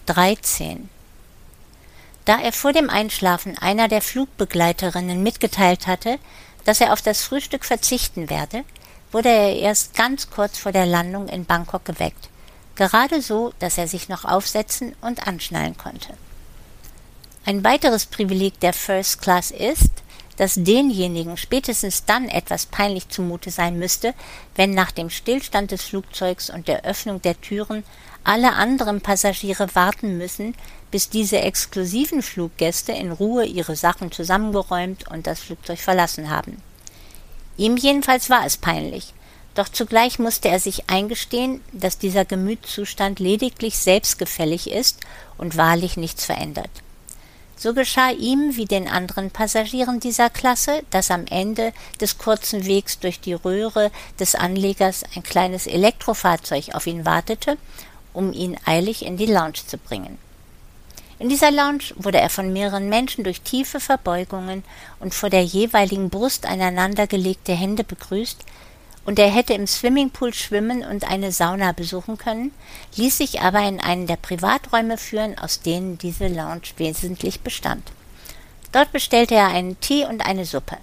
13. 0.08 0.90
Da 2.25 2.40
er 2.40 2.54
vor 2.54 2.74
dem 2.74 2.90
Einschlafen 2.90 3.58
einer 3.58 3.88
der 3.88 4.02
Flugbegleiterinnen 4.02 5.22
mitgeteilt 5.22 5.88
hatte, 5.88 6.18
dass 6.64 6.82
er 6.82 6.94
auf 6.94 7.02
das 7.02 7.24
Frühstück 7.24 7.66
verzichten 7.66 8.30
werde, 8.30 8.64
wurde 9.12 9.30
er 9.30 9.56
erst 9.56 9.96
ganz 9.96 10.30
kurz 10.30 10.58
vor 10.58 10.72
der 10.72 10.86
Landung 10.86 11.28
in 11.28 11.46
Bangkok 11.46 11.86
geweckt, 11.86 12.30
gerade 12.75 13.22
so, 13.22 13.54
dass 13.60 13.78
er 13.78 13.88
sich 13.88 14.10
noch 14.10 14.25
aufsetzen 14.25 14.96
und 15.02 15.28
anschnallen 15.28 15.78
konnte. 15.78 16.16
Ein 17.48 17.64
weiteres 17.64 18.08
Privileg 18.08 18.60
der 18.60 18.74
First 18.74 19.22
Class 19.22 19.52
ist, 19.52 19.92
dass 20.38 20.56
denjenigen 20.56 21.38
spätestens 21.38 22.04
dann 22.04 22.28
etwas 22.28 22.66
peinlich 22.66 23.10
zumute 23.10 23.52
sein 23.52 23.78
müsste, 23.78 24.16
wenn 24.56 24.72
nach 24.72 24.90
dem 24.90 25.12
Stillstand 25.12 25.70
des 25.70 25.84
Flugzeugs 25.84 26.50
und 26.50 26.68
der 26.68 26.84
Öffnung 26.86 27.22
der 27.22 27.40
Türen 27.40 27.84
alle 28.24 28.54
anderen 28.54 29.00
Passagiere 29.00 29.75
warten 29.75 30.18
müssen, 30.18 30.56
bis 30.90 31.10
diese 31.10 31.40
exklusiven 31.40 32.24
Fluggäste 32.24 32.94
in 32.94 33.12
Ruhe 33.12 33.46
ihre 33.46 33.75
Sachen 33.75 34.12
zusammengeräumt 34.12 35.08
und 35.12 35.28
das 35.28 35.40
Flugzeug 35.40 35.78
verlassen 35.78 36.32
haben. 36.32 36.60
Ihm 37.58 37.78
jedenfalls 37.78 38.32
war 38.32 38.44
es 38.48 38.58
peinlich, 38.58 39.14
doch 39.54 39.70
zugleich 39.70 40.18
musste 40.18 40.50
er 40.50 40.60
sich 40.60 40.90
eingestehen, 40.90 41.62
dass 41.72 42.00
dieser 42.00 42.25
Gemütszustand 42.25 43.20
lediglich 43.20 43.78
selbstgefällig 43.78 44.72
ist 44.72 45.02
und 45.38 45.58
wahrlich 45.58 45.96
nichts 45.96 46.25
verändert. 46.25 46.72
So 47.57 47.74
geschah 47.74 48.12
ihm 48.12 48.55
wie 48.57 48.65
den 48.65 48.88
anderen 48.88 49.31
Passagieren 49.31 50.00
dieser 50.00 50.29
Klasse, 50.29 50.83
dass 50.89 51.09
am 51.09 51.25
Ende 51.27 51.71
des 52.01 52.17
kurzen 52.17 52.65
Wegs 52.65 53.00
durch 53.00 53.21
die 53.21 53.33
Röhre 53.33 53.91
des 54.19 54.35
Anlegers 54.35 55.03
ein 55.15 55.24
kleines 55.24 55.65
Elektrofahrzeug 55.65 56.74
auf 56.74 56.85
ihn 56.85 57.05
wartete 57.05 57.57
um 58.15 58.33
ihn 58.33 58.57
eilig 58.65 59.05
in 59.05 59.17
die 59.17 59.25
Lounge 59.25 59.59
zu 59.67 59.77
bringen. 59.77 60.17
In 61.19 61.29
dieser 61.29 61.51
Lounge 61.51 61.93
wurde 61.95 62.19
er 62.19 62.29
von 62.29 62.51
mehreren 62.51 62.89
Menschen 62.89 63.24
durch 63.24 63.41
tiefe 63.41 63.79
Verbeugungen 63.79 64.63
und 65.00 65.13
vor 65.13 65.29
der 65.29 65.43
jeweiligen 65.43 66.09
Brust 66.09 66.45
aneinandergelegte 66.45 67.53
Hände 67.53 67.83
begrüßt, 67.83 68.43
und 69.05 69.19
er 69.19 69.29
hätte 69.29 69.53
im 69.53 69.67
Swimmingpool 69.67 70.33
schwimmen 70.33 70.83
und 70.83 71.09
eine 71.09 71.31
Sauna 71.31 71.71
besuchen 71.71 72.17
können, 72.17 72.51
ließ 72.95 73.19
sich 73.19 73.41
aber 73.41 73.62
in 73.62 73.79
einen 73.79 74.07
der 74.07 74.17
Privaträume 74.17 74.97
führen, 74.97 75.38
aus 75.38 75.62
denen 75.62 75.97
diese 75.97 76.27
Lounge 76.27 76.74
wesentlich 76.77 77.41
bestand. 77.41 77.91
Dort 78.71 78.91
bestellte 78.91 79.35
er 79.35 79.47
einen 79.47 79.79
Tee 79.79 80.05
und 80.05 80.25
eine 80.25 80.45
Suppe. 80.45 80.77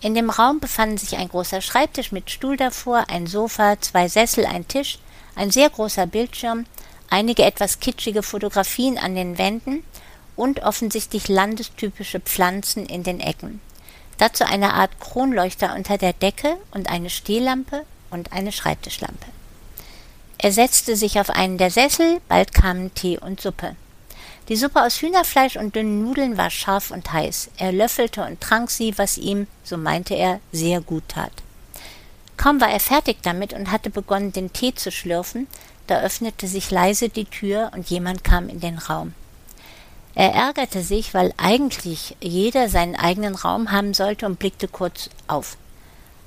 In 0.00 0.14
dem 0.14 0.28
Raum 0.28 0.60
befanden 0.60 0.98
sich 0.98 1.16
ein 1.16 1.28
großer 1.28 1.62
Schreibtisch 1.62 2.12
mit 2.12 2.30
Stuhl 2.30 2.56
davor, 2.58 3.06
ein 3.08 3.26
Sofa, 3.26 3.80
zwei 3.80 4.08
Sessel, 4.08 4.44
ein 4.44 4.68
Tisch, 4.68 4.98
ein 5.34 5.50
sehr 5.50 5.70
großer 5.70 6.06
Bildschirm, 6.06 6.66
einige 7.08 7.44
etwas 7.44 7.80
kitschige 7.80 8.22
Fotografien 8.22 8.98
an 8.98 9.14
den 9.14 9.38
Wänden 9.38 9.84
und 10.36 10.62
offensichtlich 10.62 11.28
landestypische 11.28 12.20
Pflanzen 12.20 12.84
in 12.86 13.04
den 13.04 13.20
Ecken. 13.20 13.60
Dazu 14.18 14.44
eine 14.44 14.74
Art 14.74 15.00
Kronleuchter 15.00 15.74
unter 15.74 15.98
der 15.98 16.12
Decke 16.12 16.56
und 16.70 16.88
eine 16.88 17.10
Stehlampe 17.10 17.84
und 18.10 18.32
eine 18.32 18.52
Schreibtischlampe. 18.52 19.26
Er 20.38 20.52
setzte 20.52 20.96
sich 20.96 21.18
auf 21.18 21.30
einen 21.30 21.58
der 21.58 21.70
Sessel, 21.70 22.20
bald 22.28 22.52
kamen 22.52 22.94
Tee 22.94 23.18
und 23.18 23.40
Suppe. 23.40 23.76
Die 24.48 24.56
Suppe 24.56 24.82
aus 24.82 25.00
Hühnerfleisch 25.00 25.56
und 25.56 25.74
dünnen 25.74 26.02
Nudeln 26.02 26.36
war 26.36 26.50
scharf 26.50 26.90
und 26.90 27.12
heiß. 27.12 27.50
Er 27.56 27.72
löffelte 27.72 28.24
und 28.24 28.40
trank 28.40 28.70
sie, 28.70 28.98
was 28.98 29.16
ihm, 29.16 29.46
so 29.62 29.78
meinte 29.78 30.14
er, 30.14 30.40
sehr 30.52 30.82
gut 30.82 31.04
tat. 31.08 31.32
Kaum 32.36 32.60
war 32.60 32.68
er 32.68 32.80
fertig 32.80 33.18
damit 33.22 33.54
und 33.54 33.70
hatte 33.70 33.88
begonnen, 33.88 34.32
den 34.32 34.52
Tee 34.52 34.74
zu 34.74 34.92
schlürfen, 34.92 35.46
da 35.86 36.00
öffnete 36.00 36.46
sich 36.46 36.70
leise 36.70 37.08
die 37.08 37.24
Tür 37.24 37.70
und 37.74 37.88
jemand 37.88 38.24
kam 38.24 38.48
in 38.48 38.60
den 38.60 38.78
Raum. 38.78 39.14
Er 40.14 40.32
ärgerte 40.32 40.82
sich, 40.82 41.12
weil 41.12 41.34
eigentlich 41.36 42.16
jeder 42.20 42.68
seinen 42.68 42.94
eigenen 42.94 43.34
Raum 43.34 43.72
haben 43.72 43.94
sollte 43.94 44.26
und 44.26 44.38
blickte 44.38 44.68
kurz 44.68 45.10
auf. 45.26 45.56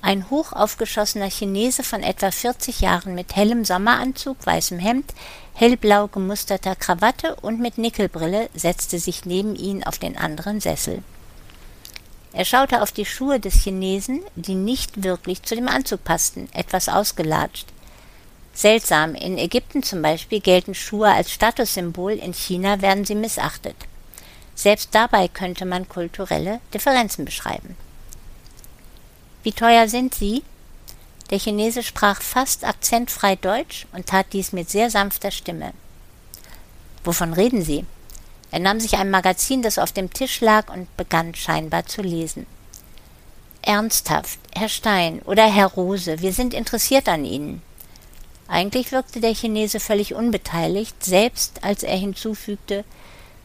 Ein 0.02 0.30
hoch 0.30 0.54
aufgeschossener 0.54 1.30
Chinese 1.30 1.84
von 1.84 2.04
etwa 2.04 2.32
40 2.32 2.82
Jahren 2.82 3.16
mit 3.16 3.36
hellem 3.36 3.66
Sommeranzug, 3.66 4.38
weißem 4.46 4.80
Hemd, 4.80 5.14
hellblau 5.54 6.08
gemusterter 6.08 6.76
Krawatte 6.76 7.36
und 7.42 7.60
mit 7.60 7.78
Nickelbrille 7.78 8.50
setzte 8.54 9.00
sich 9.00 9.26
neben 9.26 9.56
ihn 9.56 9.84
auf 9.84 9.98
den 9.98 10.18
anderen 10.18 10.62
Sessel. 10.62 11.02
Er 12.34 12.46
schaute 12.46 12.82
auf 12.82 12.92
die 12.92 13.06
Schuhe 13.06 13.40
des 13.40 13.56
Chinesen, 13.56 14.22
die 14.36 14.54
nicht 14.54 15.04
wirklich 15.04 15.42
zu 15.44 15.56
dem 15.56 15.68
Anzug 15.68 16.04
passten, 16.04 16.48
etwas 16.54 16.90
ausgelatscht. 16.90 17.68
Seltsam, 18.58 19.14
in 19.14 19.38
Ägypten 19.38 19.84
zum 19.84 20.02
Beispiel 20.02 20.40
gelten 20.40 20.74
Schuhe 20.74 21.12
als 21.12 21.32
Statussymbol, 21.32 22.14
in 22.14 22.34
China 22.34 22.82
werden 22.82 23.06
sie 23.06 23.14
missachtet. 23.14 23.76
Selbst 24.56 24.90
dabei 24.96 25.28
könnte 25.28 25.64
man 25.64 25.88
kulturelle 25.88 26.60
Differenzen 26.74 27.24
beschreiben. 27.24 27.78
Wie 29.44 29.52
teuer 29.52 29.88
sind 29.88 30.16
sie? 30.16 30.42
Der 31.30 31.38
Chinese 31.38 31.84
sprach 31.84 32.20
fast 32.24 32.64
akzentfrei 32.64 33.36
Deutsch 33.36 33.86
und 33.92 34.08
tat 34.08 34.34
dies 34.34 34.54
mit 34.54 34.72
sehr 34.72 34.90
sanfter 34.90 35.30
Stimme. 35.30 35.74
Wovon 37.04 37.34
reden 37.34 37.62
Sie? 37.64 37.86
Er 38.50 38.58
nahm 38.58 38.80
sich 38.80 38.96
ein 38.98 39.12
Magazin, 39.12 39.62
das 39.62 39.78
auf 39.78 39.92
dem 39.92 40.12
Tisch 40.12 40.42
lag, 40.42 40.74
und 40.74 40.88
begann 40.98 41.36
scheinbar 41.36 41.86
zu 41.86 42.02
lesen. 42.02 42.48
Ernsthaft, 43.62 44.40
Herr 44.56 44.70
Stein 44.70 45.22
oder 45.26 45.46
Herr 45.46 45.68
Rose, 45.68 46.22
wir 46.22 46.34
sind 46.34 46.56
interessiert 46.56 47.08
an 47.08 47.24
Ihnen. 47.24 47.62
Eigentlich 48.48 48.92
wirkte 48.92 49.20
der 49.20 49.36
Chinese 49.36 49.80
völlig 49.80 50.14
unbeteiligt, 50.14 51.04
selbst 51.04 51.64
als 51.64 51.84
er 51.84 51.98
hinzufügte 51.98 52.86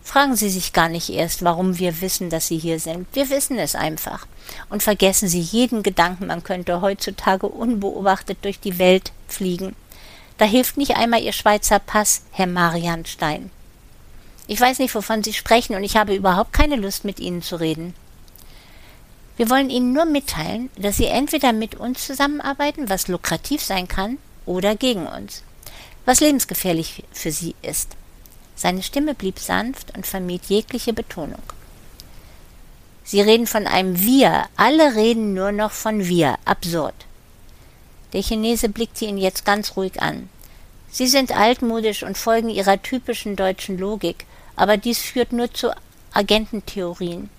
Fragen 0.04 0.35
Sie 0.37 0.50
sich 0.50 0.73
gar 0.73 0.88
nicht 0.88 1.11
erst, 1.11 1.44
warum 1.44 1.78
wir 1.78 2.00
wissen, 2.00 2.28
dass 2.28 2.49
Sie 2.49 2.59
hier 2.59 2.80
sind. 2.80 3.06
Wir 3.12 3.30
wissen 3.30 3.59
es 3.59 3.75
einfach. 3.75 4.26
Und 4.68 4.82
vergessen 4.82 5.28
Sie 5.28 5.40
jeden 5.40 5.82
Gedanken, 5.82 6.26
man 6.26 6.42
könnte 6.42 6.80
heutzutage 6.80 7.47
unbeobachtet 7.47 8.38
durch 8.42 8.59
die 8.59 8.78
Welt 8.78 9.12
fliegen. 9.28 9.76
Da 10.38 10.44
hilft 10.44 10.76
nicht 10.76 10.97
einmal 10.97 11.23
Ihr 11.23 11.32
Schweizer 11.32 11.78
Pass, 11.78 12.23
Herr 12.32 12.49
Marianstein. 12.49 13.50
Ich 14.49 14.61
weiß 14.61 14.80
nicht, 14.80 14.94
wovon 14.94 15.23
Sie 15.23 15.32
sprechen, 15.32 15.76
und 15.76 15.85
ich 15.85 15.97
habe 15.97 16.14
überhaupt 16.14 16.52
keine 16.52 16.76
Lust, 16.76 17.04
mit 17.04 17.21
Ihnen 17.21 17.42
zu 17.42 17.56
reden. 17.56 17.94
Wir 19.37 19.49
wollen 19.49 19.71
Ihnen 19.71 19.92
nur 19.92 20.04
mitteilen, 20.04 20.68
dass 20.76 20.97
Sie 20.97 21.06
entweder 21.06 21.52
mit 21.52 21.76
uns 21.76 22.06
zusammenarbeiten, 22.06 22.90
was 22.90 23.09
lukrativ 23.09 23.62
sein 23.62 23.87
kann, 23.87 24.18
oder 24.46 24.76
gegen 24.76 25.06
uns, 25.06 25.42
was 26.04 26.20
lebensgefährlich 26.20 27.04
für 27.12 27.32
Sie 27.32 27.54
ist. 27.62 27.96
Seine 28.56 28.82
Stimme 28.82 29.14
blieb 29.14 29.38
sanft 29.38 29.96
und 29.96 30.06
vermied 30.06 30.44
jegliche 30.46 30.92
Betonung. 30.92 31.42
Sie 33.04 33.20
reden 33.20 33.46
von 33.46 33.66
einem 33.66 34.00
Wir, 34.00 34.44
alle 34.56 34.94
reden 34.94 35.34
nur 35.34 35.52
noch 35.52 35.72
von 35.72 36.06
Wir, 36.06 36.37
absurd. 36.44 36.94
Der 38.12 38.22
Chinese 38.22 38.68
blickte 38.68 39.06
ihn 39.06 39.18
jetzt 39.18 39.44
ganz 39.44 39.76
ruhig 39.76 40.00
an. 40.00 40.28
Sie 40.90 41.06
sind 41.06 41.37
altmodisch 41.37 42.02
und 42.02 42.18
folgen 42.18 42.50
ihrer 42.50 42.80
typischen 42.82 43.34
deutschen 43.34 43.78
Logik, 43.78 44.26
aber 44.56 44.76
dies 44.76 44.99
führt 44.99 45.32
nur 45.32 45.52
zu 45.52 45.75
Agententheorien. 46.12 47.30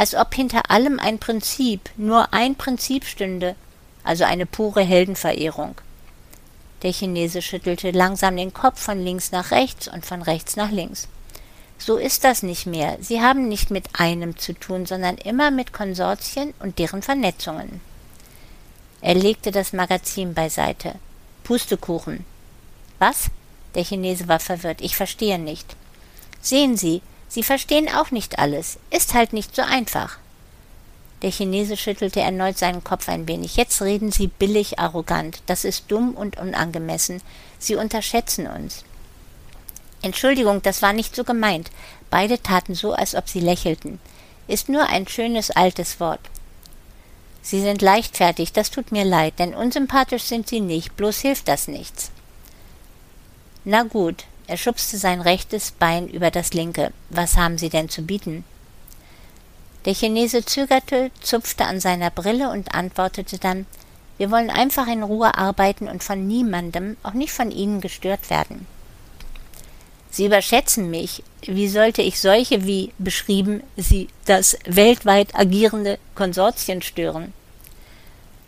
als 0.00 0.14
ob 0.14 0.34
hinter 0.34 0.70
allem 0.70 0.98
ein 0.98 1.18
Prinzip, 1.18 1.90
nur 1.98 2.32
ein 2.32 2.54
Prinzip 2.54 3.04
stünde, 3.04 3.54
also 4.02 4.24
eine 4.24 4.46
pure 4.46 4.80
Heldenverehrung. 4.80 5.74
Der 6.82 6.92
Chinese 6.92 7.42
schüttelte 7.42 7.90
langsam 7.90 8.36
den 8.36 8.54
Kopf 8.54 8.80
von 8.80 9.02
links 9.04 9.32
nach 9.32 9.50
rechts 9.50 9.88
und 9.88 10.06
von 10.06 10.22
rechts 10.22 10.56
nach 10.56 10.70
links. 10.70 11.08
So 11.78 11.96
ist 11.96 12.24
das 12.24 12.42
nicht 12.42 12.66
mehr. 12.66 12.98
Sie 13.00 13.20
haben 13.20 13.48
nicht 13.48 13.70
mit 13.70 13.88
einem 13.98 14.36
zu 14.36 14.52
tun, 14.52 14.86
sondern 14.86 15.16
immer 15.16 15.50
mit 15.50 15.72
Konsortien 15.72 16.52
und 16.60 16.78
deren 16.78 17.02
Vernetzungen. 17.02 17.80
Er 19.00 19.14
legte 19.14 19.50
das 19.50 19.72
Magazin 19.72 20.34
beiseite. 20.34 20.94
Pustekuchen. 21.44 22.24
Was? 22.98 23.30
Der 23.74 23.84
Chinese 23.84 24.28
war 24.28 24.40
verwirrt. 24.40 24.82
Ich 24.82 24.96
verstehe 24.96 25.38
nicht. 25.38 25.74
Sehen 26.42 26.76
Sie, 26.76 27.02
Sie 27.28 27.42
verstehen 27.42 27.88
auch 27.88 28.10
nicht 28.10 28.38
alles. 28.38 28.78
Ist 28.90 29.14
halt 29.14 29.32
nicht 29.32 29.54
so 29.54 29.62
einfach. 29.62 30.18
Der 31.22 31.30
Chinese 31.30 31.76
schüttelte 31.76 32.20
erneut 32.20 32.56
seinen 32.58 32.82
Kopf 32.82 33.08
ein 33.08 33.28
wenig. 33.28 33.56
Jetzt 33.56 33.82
reden 33.82 34.10
Sie 34.10 34.28
billig 34.28 34.78
arrogant. 34.78 35.42
Das 35.46 35.64
ist 35.64 35.84
dumm 35.88 36.14
und 36.14 36.38
unangemessen. 36.38 37.20
Sie 37.58 37.74
unterschätzen 37.74 38.46
uns. 38.46 38.84
Entschuldigung, 40.02 40.62
das 40.62 40.80
war 40.80 40.92
nicht 40.92 41.14
so 41.14 41.24
gemeint. 41.24 41.70
Beide 42.08 42.42
taten 42.42 42.74
so, 42.74 42.92
als 42.94 43.14
ob 43.14 43.28
sie 43.28 43.40
lächelten. 43.40 44.00
Ist 44.48 44.68
nur 44.68 44.88
ein 44.88 45.06
schönes 45.06 45.50
altes 45.50 46.00
Wort. 46.00 46.20
Sie 47.42 47.60
sind 47.60 47.82
leichtfertig, 47.82 48.52
das 48.52 48.70
tut 48.70 48.92
mir 48.92 49.04
leid, 49.04 49.38
denn 49.38 49.54
unsympathisch 49.54 50.24
sind 50.24 50.48
Sie 50.48 50.60
nicht, 50.60 50.96
bloß 50.96 51.20
hilft 51.20 51.48
das 51.48 51.68
nichts. 51.68 52.10
Na 53.64 53.82
gut, 53.82 54.24
er 54.46 54.56
schubste 54.56 54.98
sein 54.98 55.20
rechtes 55.20 55.70
Bein 55.70 56.08
über 56.08 56.30
das 56.30 56.52
linke. 56.52 56.92
Was 57.08 57.36
haben 57.36 57.56
Sie 57.56 57.70
denn 57.70 57.88
zu 57.88 58.02
bieten? 58.02 58.44
Der 59.86 59.94
Chinese 59.94 60.44
zögerte, 60.44 61.10
zupfte 61.22 61.64
an 61.64 61.80
seiner 61.80 62.10
Brille 62.10 62.50
und 62.50 62.74
antwortete 62.74 63.38
dann 63.38 63.66
Wir 64.18 64.30
wollen 64.30 64.50
einfach 64.50 64.86
in 64.86 65.02
Ruhe 65.02 65.36
arbeiten 65.38 65.88
und 65.88 66.04
von 66.04 66.26
niemandem, 66.26 66.98
auch 67.02 67.14
nicht 67.14 67.32
von 67.32 67.50
Ihnen, 67.50 67.80
gestört 67.80 68.28
werden. 68.28 68.66
Sie 70.10 70.26
überschätzen 70.26 70.90
mich. 70.90 71.22
Wie 71.42 71.68
sollte 71.68 72.02
ich 72.02 72.20
solche 72.20 72.66
wie 72.66 72.92
beschrieben 72.98 73.62
Sie 73.76 74.08
das 74.26 74.58
weltweit 74.66 75.34
agierende 75.34 75.98
Konsortien 76.14 76.82
stören? 76.82 77.32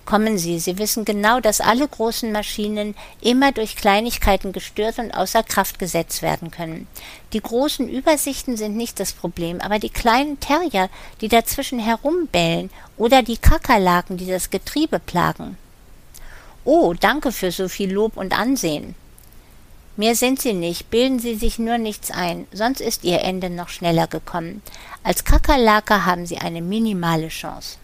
Kommen 0.04 0.36
Sie, 0.36 0.58
Sie 0.58 0.78
wissen 0.78 1.04
genau, 1.04 1.40
dass 1.40 1.60
alle 1.60 1.86
großen 1.86 2.32
Maschinen 2.32 2.96
immer 3.20 3.52
durch 3.52 3.76
Kleinigkeiten 3.76 4.52
gestört 4.52 4.98
und 4.98 5.12
außer 5.12 5.42
Kraft 5.44 5.78
gesetzt 5.78 6.22
werden 6.22 6.50
können. 6.50 6.88
Die 7.32 7.40
großen 7.40 7.88
Übersichten 7.88 8.56
sind 8.56 8.76
nicht 8.76 8.98
das 8.98 9.12
Problem, 9.12 9.60
aber 9.60 9.78
die 9.78 9.90
kleinen 9.90 10.40
Terrier, 10.40 10.90
die 11.20 11.28
dazwischen 11.28 11.78
herumbellen, 11.78 12.70
oder 12.96 13.22
die 13.22 13.36
Kakerlaken, 13.36 14.16
die 14.16 14.26
das 14.26 14.50
Getriebe 14.50 14.98
plagen. 14.98 15.56
Oh, 16.64 16.94
danke 16.94 17.32
für 17.32 17.52
so 17.52 17.68
viel 17.68 17.92
Lob 17.92 18.16
und 18.16 18.38
Ansehen. 18.38 18.94
Mehr 19.96 20.14
sind 20.14 20.40
sie 20.40 20.54
nicht, 20.54 20.90
bilden 20.90 21.18
Sie 21.18 21.34
sich 21.34 21.58
nur 21.58 21.76
nichts 21.76 22.10
ein, 22.10 22.46
sonst 22.52 22.80
ist 22.80 23.04
Ihr 23.04 23.20
Ende 23.20 23.50
noch 23.50 23.68
schneller 23.68 24.06
gekommen. 24.06 24.62
Als 25.02 25.24
Kakerlake 25.24 26.06
haben 26.06 26.24
Sie 26.24 26.38
eine 26.38 26.62
minimale 26.62 27.28
Chance. 27.28 27.76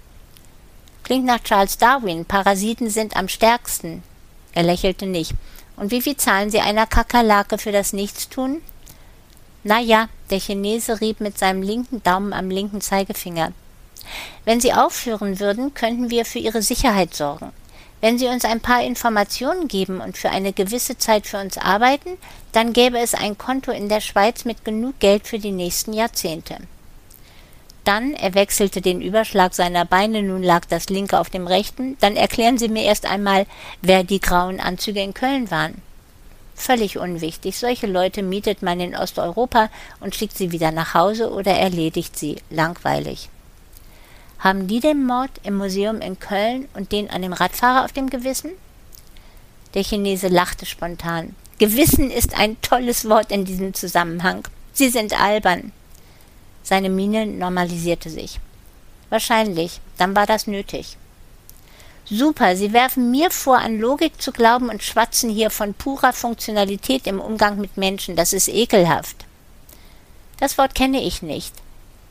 Klingt 1.08 1.24
nach 1.24 1.42
Charles 1.42 1.78
Darwin, 1.78 2.26
Parasiten 2.26 2.90
sind 2.90 3.16
am 3.16 3.28
stärksten. 3.28 4.02
Er 4.52 4.62
lächelte 4.62 5.06
nicht. 5.06 5.32
Und 5.76 5.90
wie 5.90 6.02
viel 6.02 6.18
zahlen 6.18 6.50
Sie 6.50 6.60
einer 6.60 6.86
Kakerlake 6.86 7.56
für 7.56 7.72
das 7.72 7.94
Nichtstun? 7.94 8.60
Na 9.64 9.80
ja, 9.80 10.10
der 10.28 10.38
Chinese 10.38 11.00
rieb 11.00 11.20
mit 11.20 11.38
seinem 11.38 11.62
linken 11.62 12.02
Daumen 12.02 12.34
am 12.34 12.50
linken 12.50 12.82
Zeigefinger. 12.82 13.52
Wenn 14.44 14.60
Sie 14.60 14.74
aufhören 14.74 15.40
würden, 15.40 15.72
könnten 15.72 16.10
wir 16.10 16.26
für 16.26 16.40
Ihre 16.40 16.60
Sicherheit 16.60 17.14
sorgen. 17.14 17.52
Wenn 18.02 18.18
Sie 18.18 18.26
uns 18.26 18.44
ein 18.44 18.60
paar 18.60 18.82
Informationen 18.82 19.66
geben 19.66 20.02
und 20.02 20.18
für 20.18 20.28
eine 20.28 20.52
gewisse 20.52 20.98
Zeit 20.98 21.26
für 21.26 21.40
uns 21.40 21.56
arbeiten, 21.56 22.18
dann 22.52 22.74
gäbe 22.74 22.98
es 22.98 23.14
ein 23.14 23.38
Konto 23.38 23.70
in 23.70 23.88
der 23.88 24.02
Schweiz 24.02 24.44
mit 24.44 24.62
genug 24.62 24.98
Geld 24.98 25.26
für 25.26 25.38
die 25.38 25.52
nächsten 25.52 25.94
Jahrzehnte. 25.94 26.58
Dann, 27.88 28.12
er 28.12 28.34
wechselte 28.34 28.82
den 28.82 29.00
Überschlag 29.00 29.54
seiner 29.54 29.86
Beine, 29.86 30.22
nun 30.22 30.42
lag 30.42 30.66
das 30.66 30.90
linke 30.90 31.18
auf 31.18 31.30
dem 31.30 31.46
rechten, 31.46 31.96
dann 32.00 32.16
erklären 32.16 32.58
Sie 32.58 32.68
mir 32.68 32.82
erst 32.82 33.06
einmal, 33.06 33.46
wer 33.80 34.04
die 34.04 34.20
grauen 34.20 34.60
Anzüge 34.60 35.00
in 35.00 35.14
Köln 35.14 35.50
waren. 35.50 35.80
Völlig 36.54 36.98
unwichtig. 36.98 37.56
Solche 37.56 37.86
Leute 37.86 38.22
mietet 38.22 38.60
man 38.60 38.78
in 38.78 38.94
Osteuropa 38.94 39.70
und 40.00 40.14
schickt 40.14 40.36
sie 40.36 40.52
wieder 40.52 40.70
nach 40.70 40.92
Hause 40.92 41.32
oder 41.32 41.52
erledigt 41.52 42.18
sie. 42.18 42.36
Langweilig. 42.50 43.30
Haben 44.38 44.68
die 44.68 44.80
den 44.80 45.06
Mord 45.06 45.30
im 45.42 45.56
Museum 45.56 46.02
in 46.02 46.20
Köln 46.20 46.68
und 46.74 46.92
den 46.92 47.08
an 47.08 47.22
dem 47.22 47.32
Radfahrer 47.32 47.86
auf 47.86 47.92
dem 47.92 48.10
Gewissen? 48.10 48.50
Der 49.72 49.82
Chinese 49.82 50.28
lachte 50.28 50.66
spontan. 50.66 51.34
Gewissen 51.58 52.10
ist 52.10 52.38
ein 52.38 52.60
tolles 52.60 53.08
Wort 53.08 53.32
in 53.32 53.46
diesem 53.46 53.72
Zusammenhang. 53.72 54.46
Sie 54.74 54.90
sind 54.90 55.18
albern. 55.18 55.72
Seine 56.68 56.90
Miene 56.90 57.24
normalisierte 57.24 58.10
sich. 58.10 58.40
Wahrscheinlich, 59.08 59.80
dann 59.96 60.14
war 60.14 60.26
das 60.26 60.46
nötig. 60.46 60.98
Super, 62.04 62.56
Sie 62.56 62.74
werfen 62.74 63.10
mir 63.10 63.30
vor, 63.30 63.56
an 63.56 63.78
Logik 63.78 64.20
zu 64.20 64.32
glauben 64.32 64.68
und 64.68 64.82
schwatzen 64.82 65.30
hier 65.30 65.48
von 65.48 65.72
purer 65.72 66.12
Funktionalität 66.12 67.06
im 67.06 67.20
Umgang 67.20 67.58
mit 67.58 67.78
Menschen. 67.78 68.16
Das 68.16 68.34
ist 68.34 68.48
ekelhaft. 68.48 69.24
Das 70.40 70.58
Wort 70.58 70.74
kenne 70.74 71.00
ich 71.02 71.22
nicht. 71.22 71.54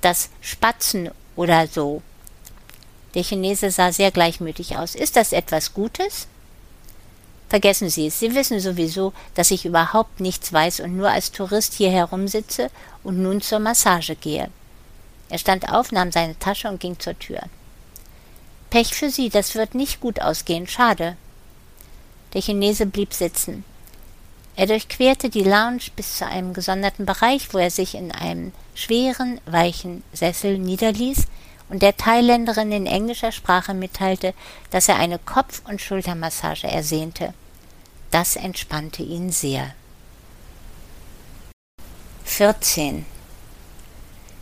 Das 0.01 0.29
Spatzen 0.41 1.11
oder 1.35 1.67
so. 1.67 2.01
Der 3.13 3.23
Chinese 3.23 3.69
sah 3.69 3.91
sehr 3.91 4.09
gleichmütig 4.09 4.75
aus. 4.75 4.95
Ist 4.95 5.17
das 5.17 5.33
etwas 5.33 5.75
Gutes? 5.75 6.27
Vergessen 7.49 7.89
Sie 7.89 8.07
es, 8.07 8.19
Sie 8.19 8.35
wissen 8.35 8.59
sowieso, 8.59 9.13
dass 9.33 9.51
ich 9.51 9.65
überhaupt 9.65 10.19
nichts 10.19 10.51
weiß 10.51 10.81
und 10.81 10.97
nur 10.97 11.09
als 11.09 11.31
Tourist 11.31 11.73
hier 11.73 11.91
herumsitze 11.91 12.69
und 13.03 13.21
nun 13.21 13.41
zur 13.41 13.59
Massage 13.59 14.15
gehe. 14.15 14.49
Er 15.29 15.37
stand 15.37 15.69
auf, 15.69 15.91
nahm 15.91 16.11
seine 16.11 16.37
Tasche 16.39 16.67
und 16.69 16.79
ging 16.79 16.99
zur 16.99 17.17
Tür. 17.17 17.41
Pech 18.69 18.93
für 18.93 19.09
Sie, 19.09 19.29
das 19.29 19.55
wird 19.55 19.75
nicht 19.75 20.01
gut 20.01 20.21
ausgehen, 20.21 20.67
schade. 20.67 21.15
Der 22.33 22.41
Chinese 22.41 22.85
blieb 22.85 23.13
sitzen. 23.13 23.63
Er 24.57 24.65
durchquerte 24.65 25.29
die 25.29 25.43
Lounge 25.43 25.83
bis 25.95 26.17
zu 26.17 26.25
einem 26.25 26.53
gesonderten 26.53 27.05
Bereich, 27.05 27.53
wo 27.53 27.59
er 27.59 27.71
sich 27.71 27.95
in 27.95 28.11
einem 28.11 28.51
schweren, 28.75 29.39
weichen 29.45 30.03
Sessel 30.13 30.57
niederließ, 30.57 31.27
und 31.69 31.81
der 31.81 31.97
Thailänderin 31.97 32.71
in 32.71 32.85
englischer 32.85 33.31
Sprache 33.31 33.73
mitteilte, 33.73 34.33
dass 34.71 34.89
er 34.89 34.97
eine 34.97 35.19
Kopf- 35.19 35.61
und 35.67 35.81
Schultermassage 35.81 36.67
ersehnte. 36.67 37.33
Das 38.11 38.35
entspannte 38.35 39.03
ihn 39.03 39.31
sehr. 39.31 39.73
14. 42.25 43.05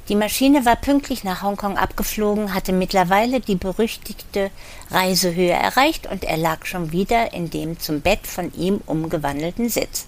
Die 0.07 0.15
Maschine 0.15 0.65
war 0.65 0.75
pünktlich 0.75 1.23
nach 1.23 1.41
Hongkong 1.41 1.77
abgeflogen, 1.77 2.53
hatte 2.53 2.73
mittlerweile 2.73 3.39
die 3.39 3.55
berüchtigte 3.55 4.51
Reisehöhe 4.91 5.53
erreicht 5.53 6.05
und 6.05 6.23
er 6.23 6.37
lag 6.37 6.65
schon 6.65 6.91
wieder 6.91 7.33
in 7.33 7.49
dem 7.49 7.79
zum 7.79 8.01
Bett 8.01 8.27
von 8.27 8.53
ihm 8.53 8.81
umgewandelten 8.85 9.67
Sitz. 9.69 10.05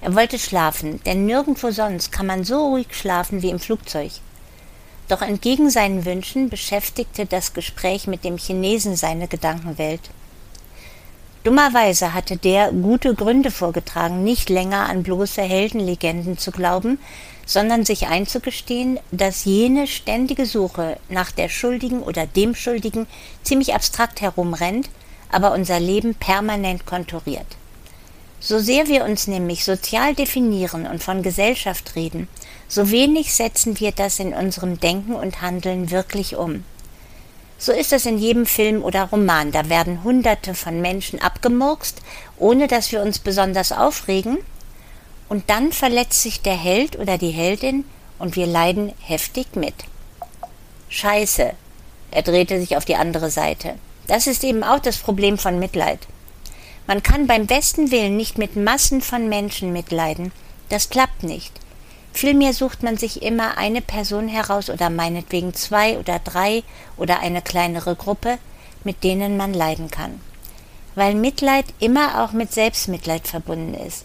Er 0.00 0.14
wollte 0.14 0.38
schlafen, 0.38 1.02
denn 1.02 1.26
nirgendwo 1.26 1.72
sonst 1.72 2.12
kann 2.12 2.26
man 2.26 2.44
so 2.44 2.68
ruhig 2.68 2.94
schlafen 2.94 3.42
wie 3.42 3.50
im 3.50 3.58
Flugzeug. 3.58 4.12
Doch 5.08 5.22
entgegen 5.22 5.70
seinen 5.70 6.04
Wünschen 6.04 6.50
beschäftigte 6.50 7.24
das 7.24 7.54
Gespräch 7.54 8.06
mit 8.06 8.24
dem 8.24 8.36
Chinesen 8.36 8.94
seine 8.94 9.26
Gedankenwelt. 9.26 10.10
Dummerweise 11.44 12.12
hatte 12.12 12.36
der 12.36 12.72
gute 12.72 13.14
Gründe 13.14 13.50
vorgetragen, 13.50 14.22
nicht 14.22 14.50
länger 14.50 14.86
an 14.88 15.02
bloße 15.02 15.40
Heldenlegenden 15.40 16.36
zu 16.36 16.50
glauben, 16.50 16.98
sondern 17.46 17.86
sich 17.86 18.08
einzugestehen, 18.08 19.00
dass 19.12 19.46
jene 19.46 19.86
ständige 19.86 20.44
Suche 20.44 20.98
nach 21.08 21.30
der 21.30 21.48
Schuldigen 21.48 22.02
oder 22.02 22.26
dem 22.26 22.54
Schuldigen 22.54 23.06
ziemlich 23.42 23.74
abstrakt 23.74 24.20
herumrennt, 24.20 24.90
aber 25.32 25.52
unser 25.52 25.80
Leben 25.80 26.14
permanent 26.14 26.84
konturiert. 26.84 27.46
So 28.40 28.58
sehr 28.58 28.86
wir 28.86 29.04
uns 29.04 29.26
nämlich 29.26 29.64
sozial 29.64 30.14
definieren 30.14 30.86
und 30.86 31.02
von 31.02 31.22
Gesellschaft 31.22 31.96
reden, 31.96 32.28
so 32.68 32.90
wenig 32.90 33.34
setzen 33.34 33.80
wir 33.80 33.92
das 33.92 34.18
in 34.18 34.34
unserem 34.34 34.78
Denken 34.78 35.14
und 35.14 35.40
Handeln 35.40 35.90
wirklich 35.90 36.36
um. 36.36 36.64
So 37.58 37.72
ist 37.72 37.92
es 37.92 38.06
in 38.06 38.18
jedem 38.18 38.46
Film 38.46 38.84
oder 38.84 39.04
Roman, 39.04 39.50
da 39.50 39.68
werden 39.68 40.04
Hunderte 40.04 40.54
von 40.54 40.80
Menschen 40.80 41.20
abgemurkst, 41.20 42.00
ohne 42.36 42.68
dass 42.68 42.92
wir 42.92 43.02
uns 43.02 43.18
besonders 43.18 43.72
aufregen, 43.72 44.38
und 45.28 45.50
dann 45.50 45.72
verletzt 45.72 46.22
sich 46.22 46.40
der 46.40 46.56
Held 46.56 46.98
oder 46.98 47.18
die 47.18 47.30
Heldin 47.30 47.84
und 48.18 48.36
wir 48.36 48.46
leiden 48.46 48.92
heftig 49.02 49.56
mit. 49.56 49.74
Scheiße. 50.88 51.52
Er 52.10 52.22
drehte 52.22 52.58
sich 52.58 52.76
auf 52.76 52.86
die 52.86 52.96
andere 52.96 53.30
Seite. 53.30 53.74
Das 54.06 54.26
ist 54.26 54.42
eben 54.42 54.64
auch 54.64 54.78
das 54.78 54.96
Problem 54.96 55.36
von 55.36 55.58
Mitleid. 55.58 56.00
Man 56.86 57.02
kann 57.02 57.26
beim 57.26 57.46
besten 57.46 57.90
Willen 57.90 58.16
nicht 58.16 58.38
mit 58.38 58.56
Massen 58.56 59.02
von 59.02 59.28
Menschen 59.28 59.74
mitleiden. 59.74 60.32
Das 60.70 60.88
klappt 60.88 61.22
nicht. 61.22 61.52
Vielmehr 62.18 62.52
sucht 62.52 62.82
man 62.82 62.96
sich 62.96 63.22
immer 63.22 63.58
eine 63.58 63.80
Person 63.80 64.26
heraus 64.26 64.70
oder 64.70 64.90
meinetwegen 64.90 65.54
zwei 65.54 66.00
oder 66.00 66.18
drei 66.18 66.64
oder 66.96 67.20
eine 67.20 67.42
kleinere 67.42 67.94
Gruppe, 67.94 68.38
mit 68.82 69.04
denen 69.04 69.36
man 69.36 69.54
leiden 69.54 69.88
kann. 69.88 70.20
Weil 70.96 71.14
Mitleid 71.14 71.66
immer 71.78 72.24
auch 72.24 72.32
mit 72.32 72.52
Selbstmitleid 72.52 73.28
verbunden 73.28 73.74
ist. 73.74 74.04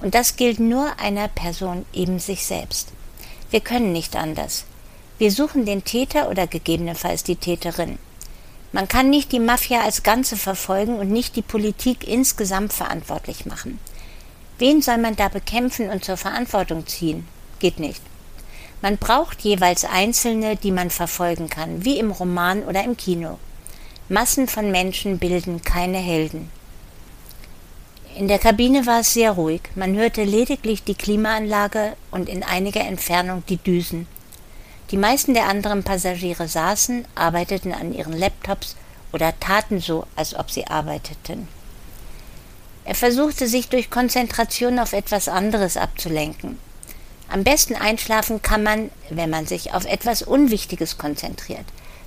Und 0.00 0.14
das 0.14 0.36
gilt 0.36 0.60
nur 0.60 0.98
einer 0.98 1.28
Person, 1.28 1.84
eben 1.92 2.20
sich 2.20 2.46
selbst. 2.46 2.88
Wir 3.50 3.60
können 3.60 3.92
nicht 3.92 4.16
anders. 4.16 4.64
Wir 5.18 5.30
suchen 5.30 5.66
den 5.66 5.84
Täter 5.84 6.30
oder 6.30 6.46
gegebenenfalls 6.46 7.22
die 7.22 7.36
Täterin. 7.36 7.98
Man 8.72 8.88
kann 8.88 9.10
nicht 9.10 9.30
die 9.30 9.40
Mafia 9.40 9.82
als 9.82 10.02
Ganze 10.02 10.38
verfolgen 10.38 10.98
und 10.98 11.10
nicht 11.10 11.36
die 11.36 11.42
Politik 11.42 12.08
insgesamt 12.08 12.72
verantwortlich 12.72 13.44
machen. 13.44 13.78
Wen 14.58 14.80
soll 14.80 14.98
man 14.98 15.16
da 15.16 15.28
bekämpfen 15.28 15.90
und 15.90 16.04
zur 16.04 16.16
Verantwortung 16.16 16.86
ziehen? 16.86 17.26
Geht 17.58 17.78
nicht. 17.78 18.00
Man 18.80 18.96
braucht 18.98 19.42
jeweils 19.42 19.84
Einzelne, 19.84 20.56
die 20.56 20.72
man 20.72 20.90
verfolgen 20.90 21.48
kann, 21.48 21.84
wie 21.84 21.98
im 21.98 22.10
Roman 22.10 22.62
oder 22.62 22.84
im 22.84 22.96
Kino. 22.96 23.38
Massen 24.08 24.48
von 24.48 24.70
Menschen 24.70 25.18
bilden 25.18 25.62
keine 25.62 25.98
Helden. 25.98 26.50
In 28.16 28.28
der 28.28 28.38
Kabine 28.38 28.86
war 28.86 29.00
es 29.00 29.12
sehr 29.12 29.32
ruhig. 29.32 29.60
Man 29.74 29.94
hörte 29.94 30.24
lediglich 30.24 30.84
die 30.84 30.94
Klimaanlage 30.94 31.92
und 32.10 32.30
in 32.30 32.42
einiger 32.42 32.80
Entfernung 32.80 33.42
die 33.48 33.58
Düsen. 33.58 34.06
Die 34.90 34.96
meisten 34.96 35.34
der 35.34 35.48
anderen 35.48 35.82
Passagiere 35.82 36.48
saßen, 36.48 37.04
arbeiteten 37.14 37.72
an 37.72 37.92
ihren 37.92 38.14
Laptops 38.14 38.76
oder 39.12 39.38
taten 39.38 39.80
so, 39.80 40.06
als 40.16 40.34
ob 40.34 40.50
sie 40.50 40.66
arbeiteten. 40.66 41.48
Er 42.86 42.94
versuchte 42.94 43.48
sich 43.48 43.68
durch 43.68 43.90
Konzentration 43.90 44.78
auf 44.78 44.92
etwas 44.92 45.28
anderes 45.28 45.76
abzulenken. 45.76 46.56
Am 47.28 47.42
besten 47.42 47.74
einschlafen 47.74 48.42
kann 48.42 48.62
man, 48.62 48.92
wenn 49.10 49.28
man 49.28 49.44
sich 49.44 49.74
auf 49.74 49.84
etwas 49.86 50.22
Unwichtiges 50.22 50.96
konzentriert. 50.96 51.64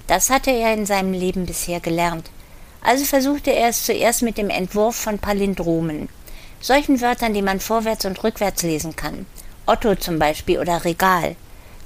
Das 0.08 0.30
hatte 0.30 0.52
er 0.52 0.74
in 0.74 0.86
seinem 0.86 1.12
Leben 1.12 1.46
bisher 1.46 1.82
gelernt. 1.82 2.30
Also 2.82 3.04
versuchte 3.04 3.52
er 3.52 3.68
es 3.68 3.84
zuerst 3.86 4.22
mit 4.22 4.38
dem 4.38 4.50
Entwurf 4.50 4.96
von 4.96 5.20
Palindromen, 5.20 6.08
solchen 6.62 7.02
Wörtern, 7.02 7.34
die 7.34 7.42
man 7.42 7.60
vorwärts 7.60 8.06
und 8.06 8.24
rückwärts 8.24 8.64
lesen 8.64 8.96
kann. 8.96 9.26
Otto 9.66 9.96
zum 9.96 10.18
Beispiel 10.18 10.60
oder 10.60 10.86
Regal, 10.86 11.36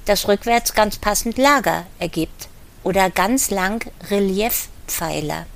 das 0.04 0.28
rückwärts 0.28 0.72
ganz 0.72 0.98
passend 0.98 1.36
Lager 1.36 1.84
ergibt, 1.98 2.48
oder 2.84 3.10
ganz 3.10 3.50
lang 3.50 3.84
Reliefpfeiler 4.08 5.46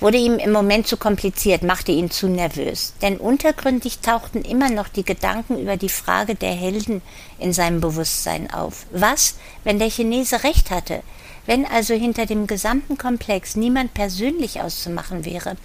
wurde 0.00 0.18
ihm 0.18 0.38
im 0.38 0.52
Moment 0.52 0.86
zu 0.86 0.96
kompliziert, 0.96 1.62
machte 1.62 1.92
ihn 1.92 2.10
zu 2.10 2.28
nervös. 2.28 2.94
Denn 3.02 3.16
untergründig 3.16 4.00
tauchten 4.00 4.42
immer 4.42 4.70
noch 4.70 4.88
die 4.88 5.04
Gedanken 5.04 5.58
über 5.58 5.76
die 5.76 5.88
Frage 5.88 6.34
der 6.34 6.52
Helden 6.52 7.00
in 7.38 7.52
seinem 7.52 7.80
Bewusstsein 7.80 8.52
auf. 8.52 8.86
Was, 8.90 9.36
wenn 9.62 9.78
der 9.78 9.90
Chinese 9.90 10.44
recht 10.44 10.70
hatte? 10.70 11.02
Wenn 11.46 11.66
also 11.66 11.94
hinter 11.94 12.26
dem 12.26 12.46
gesamten 12.46 12.98
Komplex 12.98 13.54
niemand 13.56 13.94
persönlich 13.94 14.60
auszumachen 14.60 15.24
wäre? 15.24 15.56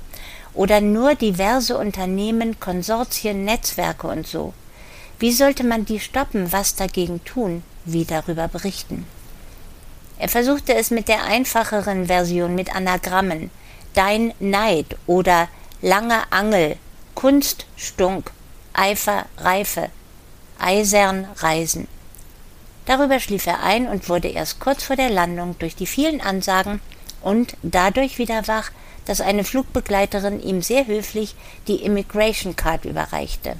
Oder 0.53 0.81
nur 0.81 1.15
diverse 1.15 1.77
Unternehmen, 1.77 2.59
Konsortien, 2.59 3.45
Netzwerke 3.45 4.07
und 4.07 4.27
so? 4.27 4.53
Wie 5.19 5.31
sollte 5.31 5.63
man 5.63 5.85
die 5.85 5.99
stoppen, 5.99 6.51
was 6.51 6.75
dagegen 6.75 7.23
tun, 7.25 7.63
wie 7.85 8.05
darüber 8.05 8.47
berichten? 8.47 9.05
Er 10.17 10.29
versuchte 10.29 10.75
es 10.75 10.91
mit 10.91 11.07
der 11.07 11.23
einfacheren 11.23 12.07
Version, 12.07 12.55
mit 12.55 12.75
Anagrammen, 12.75 13.51
Dein 13.93 14.33
Neid 14.39 14.97
oder 15.07 15.47
Lange 15.81 16.31
Angel, 16.31 16.77
Kunst 17.15 17.65
Stunk, 17.77 18.31
Eifer 18.73 19.25
Reife, 19.37 19.89
Eisern 20.59 21.27
Reisen. 21.37 21.87
Darüber 22.85 23.19
schlief 23.19 23.47
er 23.47 23.61
ein 23.63 23.87
und 23.87 24.09
wurde 24.09 24.29
erst 24.29 24.59
kurz 24.59 24.83
vor 24.83 24.95
der 24.95 25.09
Landung 25.09 25.55
durch 25.59 25.75
die 25.75 25.85
vielen 25.85 26.21
Ansagen 26.21 26.81
und 27.21 27.55
dadurch 27.61 28.17
wieder 28.17 28.47
wach, 28.47 28.71
dass 29.05 29.21
eine 29.21 29.43
Flugbegleiterin 29.43 30.41
ihm 30.41 30.61
sehr 30.61 30.85
höflich 30.87 31.35
die 31.67 31.83
Immigration 31.83 32.55
Card 32.55 32.85
überreichte. 32.85 33.55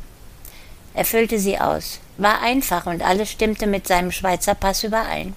Er 0.93 1.05
füllte 1.05 1.39
sie 1.39 1.59
aus, 1.59 1.99
war 2.17 2.41
einfach 2.41 2.85
und 2.85 3.01
alles 3.01 3.31
stimmte 3.31 3.67
mit 3.67 3.87
seinem 3.87 4.11
Schweizer 4.11 4.55
Pass 4.55 4.83
überein. 4.83 5.35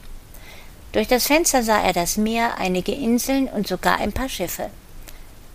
Durch 0.92 1.08
das 1.08 1.26
Fenster 1.26 1.62
sah 1.62 1.80
er 1.80 1.92
das 1.92 2.16
Meer, 2.16 2.58
einige 2.58 2.92
Inseln 2.92 3.48
und 3.48 3.66
sogar 3.66 3.98
ein 3.98 4.12
paar 4.12 4.28
Schiffe. 4.28 4.70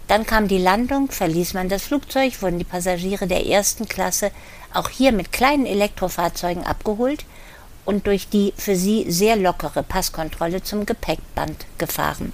Dann 0.07 0.25
kam 0.25 0.47
die 0.47 0.57
Landung, 0.57 1.11
verließ 1.11 1.53
man 1.53 1.67
das 1.67 1.83
Flugzeug, 1.83 2.41
wurden 2.41 2.59
die 2.59 2.63
Passagiere 2.63 3.27
der 3.27 3.45
ersten 3.45 3.87
Klasse 3.87 4.31
auch 4.73 4.89
hier 4.89 5.11
mit 5.11 5.31
kleinen 5.31 5.65
Elektrofahrzeugen 5.65 6.63
abgeholt 6.63 7.25
und 7.83 8.07
durch 8.07 8.29
die 8.29 8.53
für 8.57 8.75
sie 8.75 9.09
sehr 9.11 9.35
lockere 9.35 9.83
Passkontrolle 9.83 10.63
zum 10.63 10.85
Gepäckband 10.85 11.65
gefahren. 11.77 12.31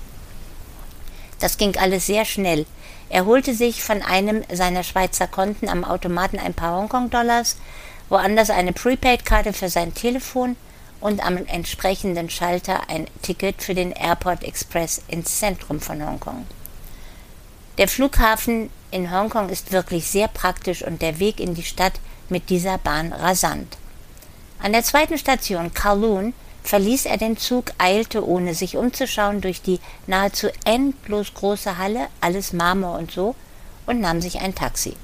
Das 1.39 1.57
ging 1.57 1.75
alles 1.77 2.05
sehr 2.05 2.25
schnell. 2.25 2.65
Er 3.09 3.25
holte 3.25 3.53
sich 3.53 3.83
von 3.83 4.01
einem 4.01 4.43
seiner 4.51 4.83
Schweizer 4.83 5.27
Konten 5.27 5.67
am 5.67 5.83
Automaten 5.83 6.39
ein 6.39 6.53
paar 6.53 6.77
Hongkong-Dollars, 6.77 7.57
woanders 8.09 8.49
eine 8.49 8.73
Prepaid-Karte 8.73 9.53
für 9.53 9.69
sein 9.69 9.93
Telefon 9.93 10.55
und 11.01 11.25
am 11.25 11.37
entsprechenden 11.37 12.29
Schalter 12.29 12.89
ein 12.89 13.07
Ticket 13.21 13.61
für 13.61 13.75
den 13.75 13.91
Airport 13.91 14.43
Express 14.43 15.01
ins 15.07 15.39
Zentrum 15.39 15.81
von 15.81 16.05
Hongkong. 16.05 16.45
Der 17.79 17.87
Flughafen 17.87 18.69
in 18.91 19.11
Hongkong 19.11 19.49
ist 19.49 19.71
wirklich 19.71 20.05
sehr 20.05 20.27
praktisch 20.27 20.83
und 20.83 21.01
der 21.01 21.19
Weg 21.19 21.39
in 21.39 21.55
die 21.55 21.63
Stadt 21.63 21.93
mit 22.29 22.51
dieser 22.51 22.77
Bahn 22.77 23.11
rasant. 23.11 23.77
An 24.59 24.73
der 24.73 24.83
zweiten 24.83 25.17
Station 25.17 25.73
Kowloon 25.73 26.33
verließ 26.63 27.07
er 27.07 27.17
den 27.17 27.35
Zug, 27.35 27.71
eilte, 27.79 28.25
ohne 28.25 28.53
sich 28.53 28.77
umzuschauen, 28.77 29.41
durch 29.41 29.63
die 29.63 29.79
nahezu 30.05 30.49
endlos 30.65 31.33
große 31.33 31.79
Halle, 31.79 32.07
alles 32.21 32.53
Marmor 32.53 32.97
und 32.97 33.11
so, 33.11 33.35
und 33.87 33.99
nahm 33.99 34.21
sich 34.21 34.39
ein 34.39 34.53
Taxi. 34.53 34.95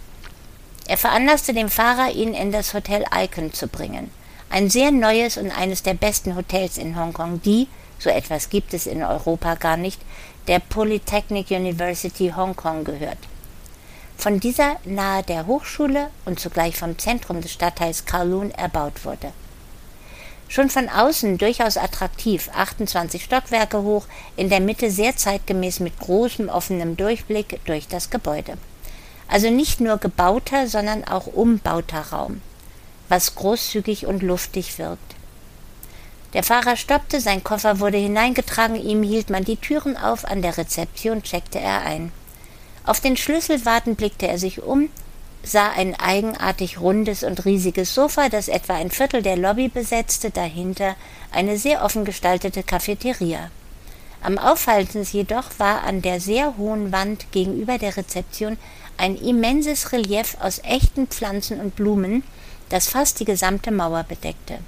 Er 0.88 0.97
veranlasste 0.97 1.53
dem 1.53 1.69
Fahrer, 1.69 2.12
ihn 2.12 2.34
in 2.36 2.51
das 2.51 2.73
Hotel 2.75 3.03
Icon 3.13 3.51
zu 3.51 3.67
bringen. 3.67 4.12
Ein 4.51 4.69
sehr 4.69 4.91
neues 4.91 5.38
und 5.38 5.51
eines 5.51 5.84
der 5.84 5.95
besten 5.95 6.36
Hotels 6.36 6.77
in 6.77 6.95
Hongkong, 6.95 7.41
die, 7.41 7.67
so 7.99 8.10
etwas 8.10 8.49
gibt 8.49 8.73
es 8.73 8.88
in 8.88 9.03
Europa 9.03 9.55
gar 9.55 9.77
nicht, 9.77 10.01
der 10.49 10.57
Polytechnic 10.57 11.51
University 11.51 12.33
Hongkong 12.35 12.83
gehört. 12.83 13.19
Von 14.17 14.39
dieser 14.39 14.77
nahe 14.83 15.21
der 15.21 15.45
Hochschule 15.45 16.09
und 16.25 16.39
zugleich 16.39 16.75
vom 16.75 16.97
Zentrum 16.97 17.39
des 17.39 17.53
Stadtteils 17.53 18.07
Kowloon 18.07 18.49
erbaut 18.49 19.05
wurde. 19.05 19.31
Schon 20.47 20.71
von 20.71 20.89
außen 20.89 21.38
durchaus 21.38 21.77
attraktiv, 21.77 22.49
28 22.51 23.23
Stockwerke 23.23 23.83
hoch, 23.83 24.07
in 24.38 24.49
der 24.49 24.59
Mitte 24.59 24.89
sehr 24.89 25.15
zeitgemäß 25.15 25.81
mit 25.81 25.99
großem 25.99 26.49
offenem 26.49 26.97
Durchblick 26.97 27.63
durch 27.65 27.88
das 27.88 28.09
Gebäude. 28.09 28.57
Also 29.27 29.51
nicht 29.51 29.79
nur 29.79 29.99
gebauter, 29.99 30.67
sondern 30.67 31.03
auch 31.03 31.27
umbauter 31.27 32.07
Raum, 32.12 32.41
was 33.07 33.35
großzügig 33.35 34.07
und 34.07 34.23
luftig 34.23 34.79
wirkt. 34.79 35.18
Der 36.33 36.43
Fahrer 36.43 36.75
stoppte, 36.75 37.19
sein 37.19 37.43
Koffer 37.43 37.79
wurde 37.79 37.97
hineingetragen, 37.97 38.75
ihm 38.75 39.01
hielt 39.01 39.31
man 39.31 39.43
die 39.43 39.57
Türen 39.57 39.97
auf, 39.97 40.25
an 40.25 40.43
der 40.43 40.57
Rezeption 40.57 41.23
checkte 41.23 41.59
er 41.59 41.81
ein. 41.81 42.11
Auf 42.85 42.99
den 42.99 43.17
Schlüssel 43.17 43.65
wartend 43.65 43.97
blickte 43.97 44.27
er 44.27 44.37
sich 44.37 44.61
um, 44.61 44.89
sah 45.41 45.69
ein 45.69 45.99
eigenartig 45.99 46.79
rundes 46.79 47.23
und 47.23 47.45
riesiges 47.45 47.95
Sofa, 47.95 48.29
das 48.29 48.47
etwa 48.47 48.75
ein 48.75 48.91
Viertel 48.91 49.23
der 49.23 49.37
Lobby 49.37 49.69
besetzte, 49.69 50.29
dahinter 50.29 50.95
eine 51.31 51.57
sehr 51.57 51.83
offen 51.83 52.05
gestaltete 52.05 52.61
Cafeteria. 52.61 53.49
Am 54.21 54.37
auffallendsten 54.37 55.03
jedoch 55.03 55.45
war 55.57 55.83
an 55.83 56.01
der 56.01 56.19
sehr 56.19 56.57
hohen 56.57 56.91
Wand 56.91 57.31
gegenüber 57.31 57.77
der 57.77 57.95
Rezeption 57.95 58.57
ein 58.97 59.15
immenses 59.15 59.93
Relief 59.93 60.35
aus 60.41 60.59
echten 60.63 61.07
Pflanzen 61.07 61.59
und 61.61 61.75
Blumen, 61.75 62.23
das 62.67 62.87
fast 62.87 63.19
die 63.19 63.25
gesamte 63.25 63.71
Mauer 63.71 64.03
bedeckte. 64.03 64.59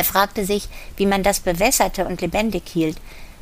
Er 0.00 0.04
fragte 0.04 0.46
sich, 0.46 0.66
wie 0.96 1.04
man 1.04 1.22
das 1.22 1.40
bewässerte 1.40 2.06
und 2.06 2.22
lebendig 2.22 2.62
hielt, 2.72 2.96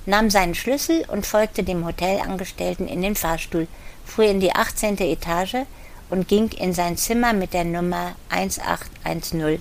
nahm 0.07 0.29
seinen 0.29 0.57
Schlüssel 0.57 1.05
und 1.07 1.25
folgte 1.25 1.63
dem 1.63 1.87
Hotelangestellten 1.87 2.89
in 2.89 3.01
den 3.01 3.15
Fahrstuhl, 3.15 3.69
fuhr 4.05 4.25
in 4.25 4.41
die 4.41 4.53
18. 4.53 4.99
Etage 4.99 5.59
und 6.11 6.27
ging 6.27 6.49
in 6.49 6.73
sein 6.73 6.97
Zimmer 6.97 7.33
mit 7.33 7.55
der 7.55 7.63
Nummer 7.63 8.17
1810. 8.31 9.61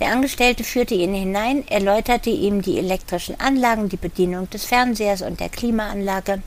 Der 0.00 0.08
Angestellte 0.08 0.64
führte 0.64 0.96
ihn 0.96 1.14
hinein, 1.14 1.64
erläuterte 1.68 2.30
ihm 2.30 2.62
die 2.62 2.78
elektrischen 2.78 3.38
Anlagen, 3.38 3.88
die 3.88 3.96
Bedienung 3.96 4.50
des 4.50 4.64
Fernsehers 4.64 5.22
und 5.22 5.38
der 5.38 5.50
Klimaanlage. 5.50 6.42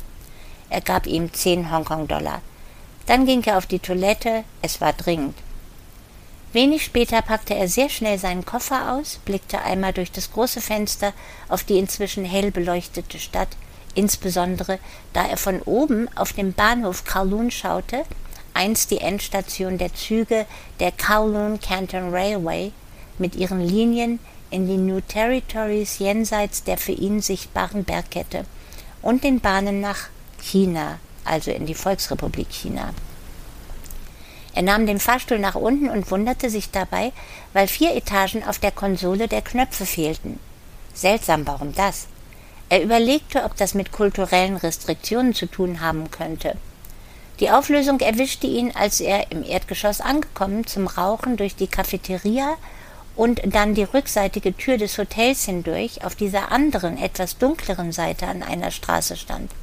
Er 0.70 0.82
gab 0.82 1.08
ihm 1.08 1.32
zehn 1.32 1.72
Hongkong-Dollar. 1.72 2.42
Dann 3.06 3.26
ging 3.26 3.42
er 3.46 3.58
auf 3.58 3.68
die 3.68 3.80
Toilette, 3.80 4.44
es 4.62 4.82
war 4.82 4.92
dringend. 4.92 5.38
Wenig 6.52 6.84
später 6.84 7.22
packte 7.22 7.54
er 7.54 7.68
sehr 7.68 7.90
schnell 7.90 8.18
seinen 8.18 8.44
Koffer 8.44 8.94
aus, 8.94 9.20
blickte 9.24 9.62
einmal 9.62 9.94
durch 9.94 10.12
das 10.12 10.32
große 10.32 10.62
Fenster 10.62 11.14
auf 11.48 11.64
die 11.64 11.78
inzwischen 11.78 12.26
hell 12.26 12.50
beleuchtete 12.50 13.20
Stadt, 13.20 13.50
insbesondere 13.94 14.80
da 15.14 15.28
er 15.28 15.38
von 15.38 15.62
oben 15.62 16.08
auf 16.16 16.34
den 16.34 16.54
Bahnhof 16.54 17.06
Kowloon 17.06 17.52
schaute, 17.52 18.04
einst 18.56 18.90
die 18.90 18.98
Endstation 18.98 19.78
der 19.78 19.94
Züge 19.94 20.48
der 20.80 20.92
Kowloon 20.92 21.60
Canton 21.60 22.10
Railway 22.10 22.72
mit 23.20 23.36
ihren 23.36 23.62
Linien 23.62 24.18
in 24.50 24.68
die 24.68 24.78
New 24.78 25.02
Territories 25.02 26.00
jenseits 26.00 26.64
der 26.64 26.80
für 26.80 26.94
ihn 26.94 27.22
sichtbaren 27.22 27.84
Bergkette 27.84 28.46
und 29.04 29.24
den 29.24 29.40
Bahnen 29.40 29.82
nach 29.82 30.08
China, 30.42 30.98
also 31.26 31.52
in 31.52 31.68
die 31.68 31.76
Volksrepublik 31.76 32.48
China. 32.50 32.92
Er 34.60 34.64
nahm 34.64 34.86
den 34.86 35.00
Fahrstuhl 35.00 35.40
nach 35.40 35.56
unten 35.56 35.90
und 35.90 36.12
wunderte 36.12 36.50
sich 36.50 36.70
dabei, 36.70 37.14
weil 37.54 37.70
vier 37.70 37.96
Etagen 37.96 38.44
auf 38.44 38.60
der 38.60 38.72
Konsole 38.74 39.30
der 39.30 39.42
Knöpfe 39.42 39.86
fehlten. 39.86 40.38
Seltsam, 40.94 41.48
warum 41.48 41.74
das? 41.74 42.08
Er 42.68 42.84
überlegte, 42.84 43.46
ob 43.46 43.56
das 43.56 43.74
mit 43.74 43.94
kulturellen 43.94 44.58
Restriktionen 44.58 45.34
zu 45.34 45.46
tun 45.46 45.80
haben 45.80 46.12
könnte. 46.12 46.58
Die 47.40 47.50
Auflösung 47.50 48.02
erwischte 48.02 48.48
ihn, 48.48 48.74
als 48.76 49.00
er 49.00 49.32
im 49.32 49.46
Erdgeschoss 49.46 50.02
angekommen 50.02 50.68
zum 50.68 50.88
Rauchen 50.88 51.38
durch 51.38 51.56
die 51.56 51.68
Cafeteria 51.68 52.58
und 53.16 53.40
dann 53.46 53.76
die 53.76 53.84
rückseitige 53.84 54.58
Tür 54.58 54.78
des 54.78 54.98
Hotels 54.98 55.46
hindurch 55.46 56.04
auf 56.04 56.16
dieser 56.16 56.52
anderen, 56.52 56.98
etwas 57.02 57.38
dunkleren 57.38 57.94
Seite 57.94 58.28
an 58.28 58.44
einer 58.44 58.72
Straße 58.72 59.16
stand. 59.16 59.54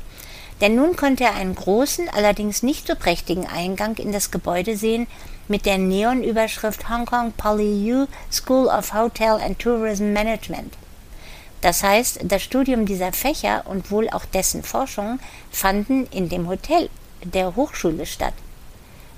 Denn 0.61 0.75
nun 0.75 0.97
konnte 0.97 1.25
er 1.25 1.35
einen 1.35 1.55
großen, 1.55 2.09
allerdings 2.09 2.63
nicht 2.63 2.87
so 2.87 2.95
prächtigen 2.95 3.47
Eingang 3.47 3.97
in 3.97 4.13
das 4.13 4.31
Gebäude 4.31 4.77
sehen, 4.77 5.07
mit 5.49 5.67
der 5.67 5.79
Neonüberschrift 5.79 6.89
Hong 6.89 7.07
Kong 7.07 7.33
PolyU 7.37 8.07
School 8.33 8.67
of 8.67 8.93
Hotel 8.95 9.35
and 9.35 9.59
Tourism 9.59 10.13
Management. 10.13 10.75
Das 11.61 11.83
heißt, 11.83 12.21
das 12.25 12.43
Studium 12.43 12.87
dieser 12.87 13.13
Fächer 13.13 13.65
und 13.67 13.91
wohl 13.91 14.09
auch 14.11 14.25
dessen 14.25 14.63
Forschung 14.63 15.19
fanden 15.51 16.07
in 16.07 16.29
dem 16.29 16.49
Hotel 16.49 16.89
der 17.23 17.57
Hochschule 17.57 18.07
statt. 18.07 18.35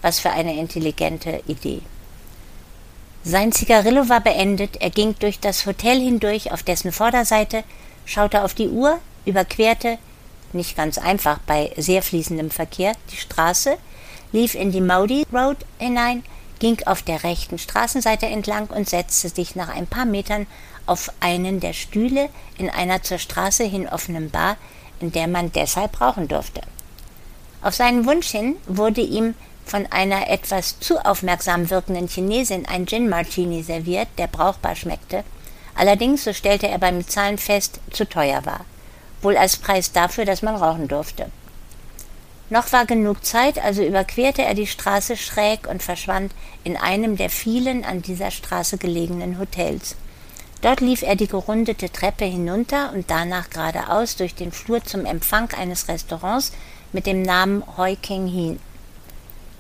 Was 0.03 0.21
für 0.21 0.31
eine 0.31 0.57
intelligente 0.57 1.43
Idee. 1.47 1.83
Sein 3.25 3.53
Zigarillo 3.53 4.09
war 4.09 4.21
beendet, 4.21 4.81
er 4.81 4.91
ging 4.91 5.15
durch 5.19 5.41
das 5.41 5.67
Hotel 5.67 6.01
hindurch 6.01 6.53
auf 6.53 6.63
dessen 6.63 6.93
Vorderseite, 6.93 7.65
schaute 8.07 8.43
auf 8.43 8.55
die 8.55 8.69
Uhr, 8.69 9.01
überquerte, 9.25 9.99
nicht 10.55 10.77
ganz 10.77 10.99
einfach 10.99 11.39
bei 11.47 11.73
sehr 11.77 12.03
fließendem 12.03 12.51
Verkehr, 12.51 12.93
die 13.11 13.17
Straße, 13.17 13.77
lief 14.33 14.55
in 14.55 14.73
die 14.73 14.81
Maudi 14.81 15.27
Road 15.33 15.59
hinein, 15.79 16.23
ging 16.59 16.79
auf 16.87 17.03
der 17.03 17.23
rechten 17.25 17.59
Straßenseite 17.59 18.27
entlang 18.27 18.67
und 18.67 18.89
setzte 18.89 19.29
sich 19.29 19.55
nach 19.55 19.69
ein 19.69 19.87
paar 19.87 20.05
Metern 20.05 20.47
auf 20.87 21.13
einen 21.21 21.61
der 21.61 21.73
Stühle 21.73 22.29
in 22.57 22.71
einer 22.71 23.03
zur 23.03 23.19
Straße 23.19 23.65
hin 23.65 23.89
offenen 23.89 24.31
Bar, 24.31 24.57
in 25.01 25.13
der 25.13 25.29
man 25.29 25.53
deshalb 25.53 26.01
rauchen 26.01 26.29
durfte. 26.29 26.63
Auf 27.63 27.75
seinen 27.75 28.07
Wunsch 28.07 28.29
hin 28.29 28.57
wurde 28.67 29.01
ihm 29.01 29.35
von 29.65 29.87
einer 29.87 30.31
etwas 30.31 30.81
zu 30.81 31.05
aufmerksam 31.05 31.71
wirkenden 31.71 32.09
Chinesin 32.09 32.67
ein 32.67 32.87
Gin 32.87 33.09
Martini 33.09 33.63
serviert, 33.63 34.09
der 34.17 34.27
brauchbar 34.27 34.75
schmeckte, 34.75 35.25
allerdings, 35.75 36.25
so 36.25 36.33
stellte 36.33 36.69
er 36.69 36.79
beim 36.79 37.07
Zahlen 37.07 37.39
fest, 37.39 37.81
zu 37.91 38.09
teuer 38.09 38.45
war 38.47 38.65
wohl 39.23 39.37
als 39.37 39.57
Preis 39.57 39.93
dafür, 39.93 40.25
dass 40.25 40.43
man 40.43 40.57
rauchen 40.57 40.89
durfte. 40.89 41.27
Noch 42.51 42.73
war 42.73 42.87
genug 42.87 43.25
Zeit, 43.27 43.63
also 43.63 43.83
überquerte 43.83 44.43
er 44.43 44.55
die 44.55 44.67
Straße 44.67 45.17
schräg 45.17 45.69
und 45.69 45.83
verschwand 45.83 46.33
in 46.65 46.77
einem 46.77 47.17
der 47.17 47.29
vielen 47.29 47.85
an 47.85 48.01
dieser 48.01 48.31
Straße 48.31 48.79
gelegenen 48.79 49.39
Hotels. 49.39 49.97
Dort 50.63 50.81
lief 50.81 51.03
er 51.03 51.15
die 51.15 51.29
gerundete 51.29 51.91
Treppe 51.91 52.25
hinunter 52.25 52.93
und 52.93 53.11
danach 53.11 53.51
geradeaus 53.51 54.17
durch 54.17 54.35
den 54.35 54.51
Flur 54.51 54.83
zum 54.83 55.05
Empfang 55.05 55.53
eines 55.53 55.89
Restaurants 55.89 56.53
mit 56.93 57.07
dem 57.07 57.23
Namen 57.23 57.63
Hoi 57.77 57.97
King 57.97 58.27
Hin. 58.27 58.59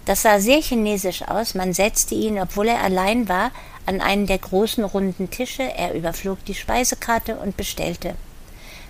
Das 0.06 0.22
sah 0.22 0.40
sehr 0.40 0.62
chinesisch 0.62 1.22
aus, 1.28 1.54
man 1.54 1.74
setzte 1.74 2.14
ihn, 2.14 2.40
obwohl 2.40 2.68
er 2.68 2.82
allein 2.82 3.28
war, 3.28 3.50
an 3.84 4.00
einen 4.00 4.26
der 4.26 4.38
großen 4.38 4.82
runden 4.82 5.28
Tische, 5.30 5.62
er 5.62 5.92
überflog 5.92 6.42
die 6.46 6.54
Speisekarte 6.54 7.36
und 7.36 7.58
bestellte. 7.58 8.14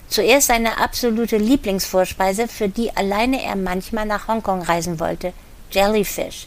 Zuerst 0.09 0.47
seine 0.47 0.79
absolute 0.79 1.37
Lieblingsvorspeise, 1.37 2.49
für 2.49 2.69
die 2.69 2.97
alleine 2.97 3.43
er 3.43 3.57
manchmal 3.57 4.07
nach 4.07 4.27
Hongkong 4.27 4.63
reisen 4.63 5.01
wollte, 5.01 5.35
Jellyfish. 5.71 6.47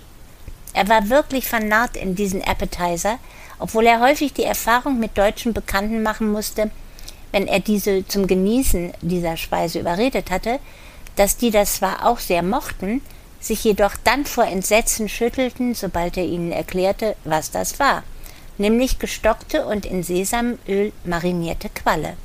Er 0.73 0.87
war 0.89 1.09
wirklich 1.09 1.47
vernarrt 1.47 1.95
in 1.95 2.15
diesen 2.15 2.43
Appetizer, 2.43 3.19
obwohl 3.59 3.85
er 3.85 3.99
häufig 3.99 4.33
die 4.33 4.43
Erfahrung 4.43 4.99
mit 4.99 5.15
deutschen 5.15 5.53
Bekannten 5.53 6.01
machen 6.01 6.31
musste, 6.31 6.71
wenn 7.31 7.47
er 7.47 7.59
diese 7.59 8.07
zum 8.07 8.25
Genießen 8.25 8.93
dieser 9.01 9.37
Speise 9.37 9.79
überredet 9.79 10.31
hatte, 10.31 10.59
dass 11.15 11.37
die 11.37 11.51
das 11.51 11.75
zwar 11.75 12.07
auch 12.07 12.19
sehr 12.19 12.41
mochten, 12.41 13.01
sich 13.39 13.63
jedoch 13.63 13.93
dann 14.03 14.25
vor 14.25 14.45
Entsetzen 14.45 15.07
schüttelten, 15.07 15.75
sobald 15.75 16.17
er 16.17 16.25
ihnen 16.25 16.51
erklärte, 16.51 17.15
was 17.25 17.51
das 17.51 17.79
war, 17.79 18.03
nämlich 18.57 18.97
gestockte 18.97 19.65
und 19.65 19.85
in 19.85 20.03
Sesamöl 20.03 20.93
marinierte 21.03 21.69
Qualle. 21.69 22.15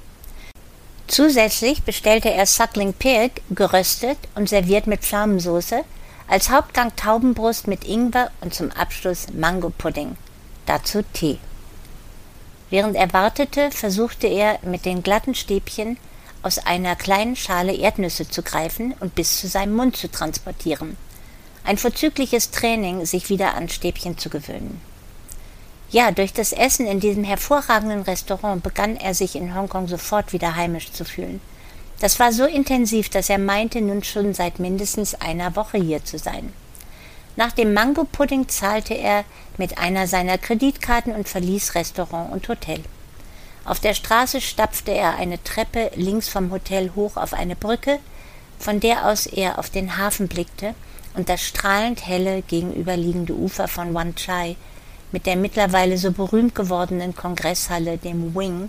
Zusätzlich 1.08 1.82
bestellte 1.84 2.32
er 2.32 2.46
Suckling 2.46 2.92
Pig, 2.92 3.42
geröstet 3.50 4.18
und 4.34 4.48
serviert 4.48 4.86
mit 4.86 5.02
Pflaumensoße, 5.02 5.84
als 6.28 6.50
Hauptgang 6.50 6.94
Taubenbrust 6.96 7.68
mit 7.68 7.84
Ingwer 7.84 8.32
und 8.40 8.52
zum 8.52 8.72
Abschluss 8.72 9.28
Mango-Pudding. 9.32 10.16
Dazu 10.66 11.02
Tee. 11.12 11.38
Während 12.70 12.96
er 12.96 13.12
wartete, 13.12 13.70
versuchte 13.70 14.26
er 14.26 14.58
mit 14.62 14.84
den 14.84 15.04
glatten 15.04 15.36
Stäbchen 15.36 15.96
aus 16.42 16.58
einer 16.58 16.96
kleinen 16.96 17.36
Schale 17.36 17.74
Erdnüsse 17.74 18.28
zu 18.28 18.42
greifen 18.42 18.94
und 18.98 19.14
bis 19.14 19.40
zu 19.40 19.46
seinem 19.46 19.76
Mund 19.76 19.96
zu 19.96 20.10
transportieren. 20.10 20.96
Ein 21.62 21.78
vorzügliches 21.78 22.50
Training, 22.50 23.06
sich 23.06 23.28
wieder 23.28 23.54
an 23.54 23.68
Stäbchen 23.68 24.18
zu 24.18 24.28
gewöhnen. 24.28 24.80
Ja, 25.90 26.10
durch 26.10 26.32
das 26.32 26.52
Essen 26.52 26.86
in 26.86 26.98
diesem 26.98 27.22
hervorragenden 27.22 28.02
Restaurant 28.02 28.62
begann 28.62 28.96
er 28.96 29.14
sich 29.14 29.36
in 29.36 29.54
Hongkong 29.54 29.86
sofort 29.86 30.32
wieder 30.32 30.56
heimisch 30.56 30.90
zu 30.90 31.04
fühlen. 31.04 31.40
Das 32.00 32.18
war 32.18 32.32
so 32.32 32.44
intensiv, 32.44 33.08
dass 33.08 33.30
er 33.30 33.38
meinte, 33.38 33.80
nun 33.80 34.02
schon 34.02 34.34
seit 34.34 34.58
mindestens 34.58 35.14
einer 35.14 35.54
Woche 35.56 35.78
hier 35.78 36.04
zu 36.04 36.18
sein. 36.18 36.52
Nach 37.36 37.52
dem 37.52 37.72
Mango-Pudding 37.72 38.48
zahlte 38.48 38.94
er 38.94 39.24
mit 39.58 39.78
einer 39.78 40.06
seiner 40.06 40.38
Kreditkarten 40.38 41.14
und 41.14 41.28
verließ 41.28 41.74
Restaurant 41.74 42.32
und 42.32 42.48
Hotel. 42.48 42.80
Auf 43.64 43.78
der 43.78 43.94
Straße 43.94 44.40
stapfte 44.40 44.92
er 44.92 45.16
eine 45.16 45.42
Treppe 45.42 45.90
links 45.94 46.28
vom 46.28 46.50
Hotel 46.50 46.92
hoch 46.94 47.16
auf 47.16 47.32
eine 47.32 47.56
Brücke, 47.56 47.98
von 48.58 48.80
der 48.80 49.06
aus 49.06 49.26
er 49.26 49.58
auf 49.58 49.70
den 49.70 49.98
Hafen 49.98 50.28
blickte 50.28 50.74
und 51.14 51.28
das 51.28 51.42
strahlend 51.42 52.06
helle 52.06 52.42
gegenüberliegende 52.42 53.34
Ufer 53.34 53.68
von 53.68 53.94
Wan 53.94 54.14
Chai 54.16 54.56
mit 55.12 55.26
der 55.26 55.36
mittlerweile 55.36 55.98
so 55.98 56.12
berühmt 56.12 56.54
gewordenen 56.54 57.14
Kongresshalle, 57.14 57.98
dem 57.98 58.34
Wing, 58.34 58.68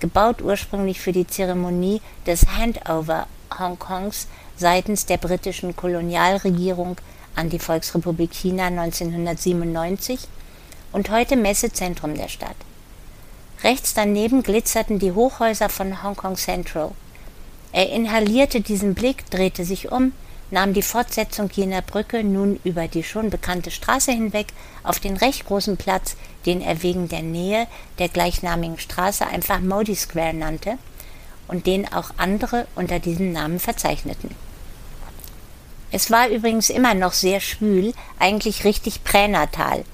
gebaut 0.00 0.42
ursprünglich 0.42 1.00
für 1.00 1.12
die 1.12 1.26
Zeremonie 1.26 2.00
des 2.26 2.46
Handover 2.46 3.26
Hongkongs 3.58 4.26
seitens 4.56 5.06
der 5.06 5.16
britischen 5.16 5.76
Kolonialregierung 5.76 6.96
an 7.34 7.48
die 7.48 7.58
Volksrepublik 7.58 8.32
China 8.32 8.66
1997 8.66 10.20
und 10.92 11.10
heute 11.10 11.36
Messezentrum 11.36 12.14
der 12.14 12.28
Stadt. 12.28 12.56
Rechts 13.64 13.94
daneben 13.94 14.42
glitzerten 14.42 14.98
die 14.98 15.12
Hochhäuser 15.12 15.68
von 15.68 16.02
Hongkong 16.02 16.36
Central. 16.36 16.90
Er 17.72 17.90
inhalierte 17.90 18.60
diesen 18.60 18.94
Blick, 18.94 19.30
drehte 19.30 19.64
sich 19.64 19.90
um, 19.90 20.12
nahm 20.52 20.74
die 20.74 20.82
Fortsetzung 20.82 21.50
jener 21.50 21.80
Brücke 21.80 22.22
nun 22.22 22.60
über 22.62 22.86
die 22.86 23.02
schon 23.02 23.30
bekannte 23.30 23.70
Straße 23.70 24.12
hinweg 24.12 24.48
auf 24.84 25.00
den 25.00 25.16
recht 25.16 25.46
großen 25.46 25.78
Platz, 25.78 26.14
den 26.44 26.60
er 26.60 26.82
wegen 26.82 27.08
der 27.08 27.22
Nähe 27.22 27.66
der 27.98 28.08
gleichnamigen 28.08 28.78
Straße 28.78 29.26
einfach 29.26 29.60
Modi 29.60 29.96
Square 29.96 30.34
nannte 30.34 30.76
und 31.48 31.66
den 31.66 31.90
auch 31.90 32.10
andere 32.18 32.66
unter 32.76 32.98
diesem 32.98 33.32
Namen 33.32 33.58
verzeichneten. 33.58 34.30
Es 35.90 36.10
war 36.10 36.28
übrigens 36.28 36.68
immer 36.68 36.94
noch 36.94 37.14
sehr 37.14 37.40
schwül, 37.40 37.94
eigentlich 38.18 38.64
richtig 38.64 39.04
pränatal. 39.04 39.84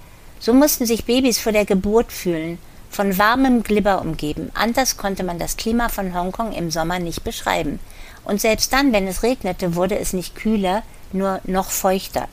So 0.40 0.54
mussten 0.54 0.86
sich 0.86 1.04
Babys 1.04 1.38
vor 1.38 1.52
der 1.52 1.66
Geburt 1.66 2.12
fühlen, 2.12 2.58
von 2.90 3.16
warmem 3.16 3.62
Glibber 3.62 4.00
umgeben. 4.00 4.50
Anders 4.54 4.96
konnte 4.96 5.22
man 5.22 5.38
das 5.38 5.56
Klima 5.56 5.88
von 5.88 6.14
Hongkong 6.14 6.52
im 6.52 6.70
Sommer 6.70 6.98
nicht 6.98 7.22
beschreiben 7.22 7.78
und 8.24 8.40
selbst 8.40 8.72
dann, 8.72 8.92
wenn 8.92 9.06
es 9.06 9.22
regnete, 9.22 9.74
wurde 9.74 9.98
es 9.98 10.12
nicht 10.12 10.34
kühler, 10.34 10.82
nur 11.12 11.40
noch 11.44 11.70
feuchter. 11.70 12.28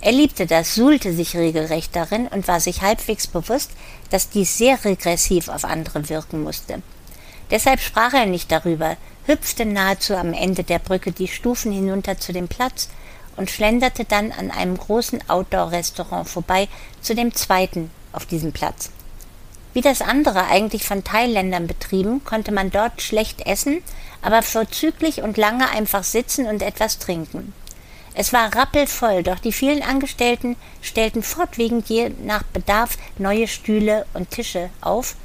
Er 0.00 0.12
liebte 0.12 0.46
das, 0.46 0.74
suhlte 0.74 1.12
sich 1.12 1.36
regelrecht 1.36 1.94
darin 1.94 2.26
und 2.26 2.48
war 2.48 2.58
sich 2.58 2.82
halbwegs 2.82 3.28
bewusst, 3.28 3.70
dass 4.10 4.30
dies 4.30 4.58
sehr 4.58 4.84
regressiv 4.84 5.48
auf 5.48 5.64
andere 5.64 6.08
wirken 6.08 6.42
musste. 6.42 6.82
Deshalb 7.52 7.80
sprach 7.80 8.12
er 8.12 8.26
nicht 8.26 8.50
darüber, 8.50 8.96
hüpfte 9.26 9.64
nahezu 9.64 10.16
am 10.16 10.32
Ende 10.32 10.64
der 10.64 10.80
Brücke 10.80 11.12
die 11.12 11.28
Stufen 11.28 11.70
hinunter 11.70 12.18
zu 12.18 12.32
dem 12.32 12.48
Platz 12.48 12.88
und 13.36 13.50
schlenderte 13.50 14.04
dann 14.04 14.32
an 14.32 14.50
einem 14.50 14.76
großen 14.76 15.28
Outdoor-Restaurant 15.28 16.28
vorbei 16.28 16.68
zu 17.00 17.14
dem 17.14 17.34
zweiten 17.34 17.90
auf 18.12 18.26
diesem 18.26 18.52
Platz. 18.52 18.90
Wie 19.74 19.80
das 19.80 20.02
andere 20.02 20.46
eigentlich 20.46 20.84
von 20.84 21.02
Thailändern 21.02 21.66
betrieben, 21.66 22.22
konnte 22.24 22.52
man 22.52 22.70
dort 22.70 23.00
schlecht 23.00 23.46
essen, 23.46 23.82
aber 24.20 24.42
vorzüglich 24.42 25.22
und 25.22 25.36
lange 25.36 25.68
einfach 25.70 26.04
sitzen 26.04 26.46
und 26.46 26.62
etwas 26.62 26.98
trinken. 26.98 27.54
Es 28.14 28.32
war 28.34 28.54
rappelvoll, 28.54 29.22
doch 29.22 29.38
die 29.38 29.52
vielen 29.52 29.82
Angestellten 29.82 30.56
stellten 30.82 31.22
fortwährend 31.22 31.88
je 31.88 32.10
nach 32.22 32.42
Bedarf 32.42 32.98
neue 33.16 33.48
Stühle 33.48 34.04
und 34.12 34.30
Tische 34.30 34.68
auf 34.82 35.16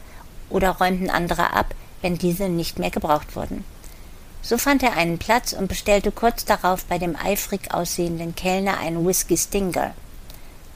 oder 0.50 0.72
räumten 0.72 1.10
andere 1.10 1.54
ab, 1.54 1.76
wenn 2.02 2.18
diese 2.18 2.48
nicht 2.48 2.80
mehr 2.80 2.92
gebraucht 2.92 3.36
wurden. 3.36 3.66
So 4.42 4.58
fand 4.58 4.82
er 4.84 4.96
einen 4.96 5.18
Platz 5.18 5.52
und 5.52 5.68
bestellte 5.68 6.12
kurz 6.14 6.46
darauf 6.46 6.86
bei 6.86 6.98
dem 6.98 7.18
eifrig 7.18 7.74
aussehenden 7.74 8.34
Kellner 8.36 8.78
einen 8.78 9.06
Whisky 9.06 9.36
Stinger. 9.36 9.94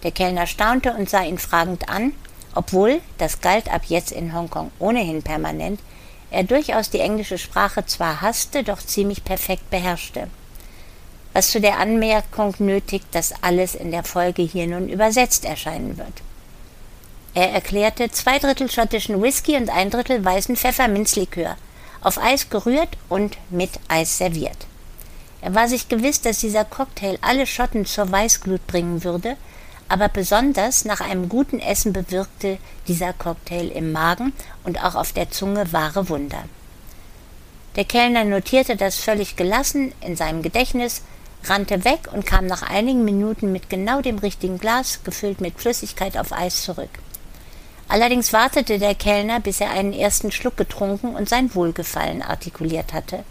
Der 0.03 0.11
Kellner 0.11 0.47
staunte 0.47 0.93
und 0.93 1.09
sah 1.09 1.23
ihn 1.23 1.37
fragend 1.37 1.87
an, 1.87 2.11
obwohl, 2.55 3.01
das 3.17 3.41
galt 3.41 3.71
ab 3.71 3.83
jetzt 3.87 4.11
in 4.11 4.33
Hongkong 4.33 4.71
ohnehin 4.79 5.23
permanent, 5.23 5.79
er 6.29 6.43
durchaus 6.43 6.89
die 6.89 6.99
englische 6.99 7.37
Sprache 7.37 7.85
zwar 7.85 8.21
hasste, 8.21 8.63
doch 8.63 8.79
ziemlich 8.79 9.23
perfekt 9.23 9.69
beherrschte. 9.69 10.27
Was 11.33 11.51
zu 11.51 11.61
der 11.61 11.79
Anmerkung 11.79 12.55
nötigt, 12.59 13.07
dass 13.11 13.33
alles 13.41 13.75
in 13.75 13.91
der 13.91 14.03
Folge 14.03 14.41
hier 14.41 14.67
nun 14.67 14.89
übersetzt 14.89 15.45
erscheinen 15.45 15.97
wird. 15.97 16.21
Er 17.33 17.51
erklärte 17.51 18.11
zwei 18.11 18.39
Drittel 18.39 18.69
schottischen 18.69 19.21
Whisky 19.21 19.55
und 19.55 19.69
ein 19.69 19.89
Drittel 19.89 20.23
weißen 20.23 20.55
Pfefferminzlikör– 20.55 21.57
auf 22.01 22.17
Eis 22.17 22.49
gerührt 22.49 22.97
und 23.09 23.37
mit 23.49 23.71
Eis 23.87 24.17
serviert. 24.17 24.57
Er 25.41 25.55
war 25.55 25.67
sich 25.67 25.87
gewiss, 25.87 26.21
dass 26.21 26.39
dieser 26.39 26.65
Cocktail 26.65 27.17
alle 27.21 27.47
Schotten 27.47 27.85
zur 27.85 28.11
Weißglut 28.11 28.65
bringen 28.67 29.03
würde, 29.03 29.37
aber 29.91 30.07
besonders 30.07 30.85
nach 30.85 31.01
einem 31.01 31.27
guten 31.27 31.59
Essen 31.59 31.91
bewirkte 31.91 32.59
dieser 32.87 33.11
Cocktail 33.11 33.67
im 33.67 33.91
Magen 33.91 34.31
und 34.63 34.81
auch 34.81 34.95
auf 34.95 35.11
der 35.11 35.31
Zunge 35.31 35.73
wahre 35.73 36.07
Wunder. 36.07 36.45
Der 37.75 37.83
Kellner 37.83 38.23
notierte 38.23 38.77
das 38.77 38.95
völlig 38.99 39.35
gelassen 39.35 39.91
in 39.99 40.15
seinem 40.15 40.43
Gedächtnis, 40.43 41.01
rannte 41.43 41.83
weg 41.83 42.07
und 42.13 42.25
kam 42.25 42.47
nach 42.47 42.61
einigen 42.61 43.03
Minuten 43.03 43.51
mit 43.51 43.69
genau 43.69 44.01
dem 44.01 44.17
richtigen 44.17 44.59
Glas, 44.59 45.03
gefüllt 45.03 45.41
mit 45.41 45.59
Flüssigkeit 45.59 46.17
auf 46.17 46.31
Eis, 46.31 46.63
zurück. 46.63 46.89
Allerdings 47.89 48.31
wartete 48.31 48.79
der 48.79 48.95
Kellner, 48.95 49.41
bis 49.41 49.59
er 49.59 49.71
einen 49.71 49.91
ersten 49.91 50.31
Schluck 50.31 50.55
getrunken 50.55 51.15
und 51.15 51.27
sein 51.27 51.53
Wohlgefallen 51.53 52.21
artikuliert 52.21 52.93
hatte. 52.93 53.25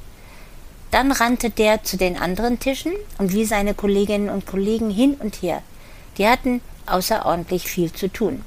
Dann 0.90 1.11
rannte 1.11 1.49
der 1.49 1.85
zu 1.85 1.96
den 1.96 2.18
anderen 2.18 2.61
Tischen 2.61 2.92
und 3.16 3.33
wie 3.33 3.46
seine 3.46 3.73
Kolleginnen 3.73 4.29
und 4.29 4.44
Kollegen 4.44 4.90
hin 4.90 5.14
und 5.14 5.37
her. 5.37 5.62
Die 6.18 6.27
hatten 6.27 6.61
außerordentlich 6.87 7.64
viel 7.64 7.92
zu 7.92 8.09
tun. 8.09 8.44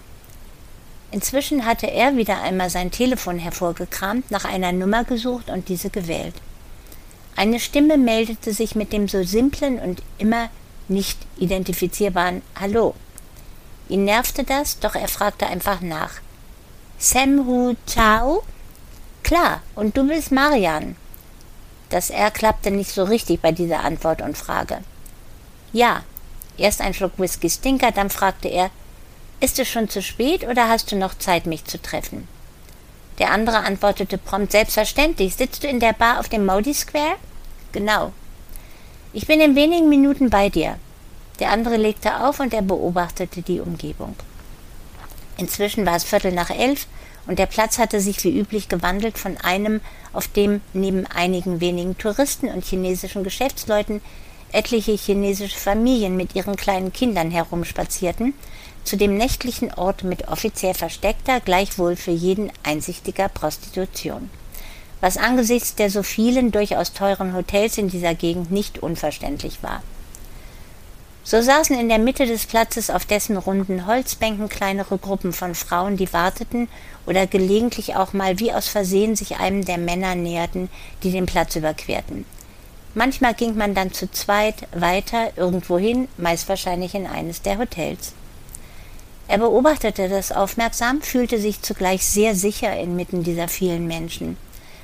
Inzwischen 1.11 1.65
hatte 1.65 1.91
er 1.91 2.17
wieder 2.17 2.41
einmal 2.41 2.69
sein 2.69 2.91
Telefon 2.91 3.37
hervorgekramt, 3.37 4.31
nach 4.31 4.45
einer 4.45 4.71
Nummer 4.71 5.03
gesucht 5.03 5.49
und 5.49 5.69
diese 5.69 5.89
gewählt. 5.89 6.33
Eine 7.35 7.59
Stimme 7.59 7.97
meldete 7.97 8.53
sich 8.53 8.75
mit 8.75 8.93
dem 8.93 9.07
so 9.07 9.23
simplen 9.23 9.79
und 9.79 10.01
immer 10.17 10.49
nicht 10.87 11.17
identifizierbaren 11.37 12.41
Hallo. 12.59 12.95
Ihn 13.89 14.05
nervte 14.05 14.43
das, 14.43 14.79
doch 14.79 14.95
er 14.95 15.07
fragte 15.07 15.47
einfach 15.47 15.81
nach. 15.81 16.15
Sam 16.97 17.45
Hu 17.45 17.75
Chao? 17.85 18.43
Klar, 19.23 19.61
und 19.75 19.97
du 19.97 20.07
bist 20.07 20.31
Marian. 20.31 20.95
Das 21.89 22.09
R 22.09 22.31
klappte 22.31 22.71
nicht 22.71 22.91
so 22.91 23.03
richtig 23.03 23.41
bei 23.41 23.51
dieser 23.51 23.81
Antwort 23.81 24.21
und 24.21 24.37
Frage. 24.37 24.79
Ja. 25.71 26.03
Erst 26.57 26.81
ein 26.81 26.93
Schluck 26.93 27.13
Whisky 27.17 27.49
Stinker, 27.49 27.91
dann 27.91 28.09
fragte 28.09 28.47
er, 28.47 28.69
ist 29.39 29.59
es 29.59 29.69
schon 29.69 29.89
zu 29.89 30.01
spät 30.01 30.47
oder 30.47 30.69
hast 30.69 30.91
du 30.91 30.95
noch 30.95 31.17
Zeit, 31.17 31.45
mich 31.45 31.65
zu 31.65 31.81
treffen? 31.81 32.27
Der 33.19 33.31
andere 33.31 33.57
antwortete 33.57 34.17
prompt, 34.17 34.51
selbstverständlich. 34.51 35.35
Sitzt 35.35 35.63
du 35.63 35.67
in 35.67 35.79
der 35.79 35.93
Bar 35.93 36.19
auf 36.19 36.29
dem 36.29 36.45
Modi 36.45 36.73
Square? 36.73 37.15
Genau. 37.71 38.11
Ich 39.11 39.27
bin 39.27 39.39
in 39.39 39.55
wenigen 39.55 39.89
Minuten 39.89 40.29
bei 40.29 40.49
dir. 40.49 40.77
Der 41.39 41.51
andere 41.51 41.77
legte 41.77 42.23
auf 42.23 42.39
und 42.39 42.53
er 42.53 42.61
beobachtete 42.61 43.41
die 43.41 43.59
Umgebung. 43.59 44.15
Inzwischen 45.37 45.85
war 45.85 45.95
es 45.95 46.03
Viertel 46.03 46.31
nach 46.31 46.49
elf 46.49 46.87
und 47.27 47.39
der 47.39 47.45
Platz 47.45 47.77
hatte 47.77 47.99
sich 47.99 48.23
wie 48.23 48.37
üblich 48.37 48.69
gewandelt 48.69 49.17
von 49.17 49.37
einem, 49.37 49.81
auf 50.11 50.27
dem 50.27 50.61
neben 50.73 51.05
einigen 51.07 51.61
wenigen 51.61 51.97
Touristen 51.97 52.47
und 52.49 52.65
chinesischen 52.65 53.23
Geschäftsleuten 53.23 54.01
etliche 54.53 54.93
chinesische 54.93 55.57
Familien 55.57 56.15
mit 56.15 56.35
ihren 56.35 56.55
kleinen 56.55 56.93
Kindern 56.93 57.31
herumspazierten, 57.31 58.33
zu 58.83 58.97
dem 58.97 59.17
nächtlichen 59.17 59.73
Ort 59.73 60.03
mit 60.03 60.27
offiziell 60.27 60.73
versteckter, 60.73 61.39
gleichwohl 61.39 61.95
für 61.95 62.11
jeden 62.11 62.51
einsichtiger 62.63 63.29
Prostitution. 63.29 64.29
Was 65.01 65.17
angesichts 65.17 65.75
der 65.75 65.89
so 65.89 66.03
vielen 66.03 66.51
durchaus 66.51 66.93
teuren 66.93 67.33
Hotels 67.33 67.77
in 67.77 67.89
dieser 67.89 68.15
Gegend 68.15 68.51
nicht 68.51 68.79
unverständlich 68.81 69.61
war. 69.61 69.83
So 71.25 71.41
saßen 71.41 71.79
in 71.79 71.87
der 71.87 71.99
Mitte 71.99 72.25
des 72.25 72.45
Platzes 72.45 72.89
auf 72.89 73.05
dessen 73.05 73.37
runden 73.37 73.87
Holzbänken 73.87 74.49
kleinere 74.49 74.97
Gruppen 74.97 75.31
von 75.31 75.55
Frauen, 75.55 75.95
die 75.95 76.11
warteten 76.11 76.67
oder 77.05 77.27
gelegentlich 77.27 77.95
auch 77.95 78.11
mal 78.11 78.39
wie 78.39 78.51
aus 78.51 78.67
Versehen 78.67 79.15
sich 79.15 79.37
einem 79.37 79.63
der 79.63 79.77
Männer 79.77 80.15
näherten, 80.15 80.69
die 81.01 81.11
den 81.11 81.25
Platz 81.25 81.55
überquerten. 81.55 82.25
Manchmal 82.95 83.33
ging 83.33 83.55
man 83.55 83.73
dann 83.73 83.91
zu 83.91 84.11
zweit 84.11 84.67
weiter 84.71 85.31
irgendwohin, 85.35 86.07
meist 86.17 86.47
wahrscheinlich 86.47 86.93
in 86.93 87.07
eines 87.07 87.41
der 87.41 87.57
Hotels. 87.57 88.13
Er 89.27 89.39
beobachtete 89.39 90.09
das 90.09 90.31
aufmerksam, 90.31 91.01
fühlte 91.01 91.39
sich 91.39 91.61
zugleich 91.61 92.05
sehr 92.05 92.35
sicher 92.35 92.77
inmitten 92.77 93.23
dieser 93.23 93.47
vielen 93.47 93.87
Menschen. 93.87 94.37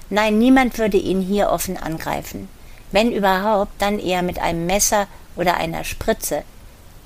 Nein, 0.09 0.39
niemand 0.39 0.77
würde 0.79 0.97
ihn 0.97 1.21
hier 1.21 1.49
offen 1.51 1.77
angreifen. 1.77 2.49
Wenn 2.91 3.11
überhaupt, 3.11 3.73
dann 3.79 3.99
eher 3.99 4.23
mit 4.23 4.39
einem 4.39 4.65
Messer 4.65 5.07
oder 5.35 5.57
einer 5.57 5.83
Spritze, 5.83 6.43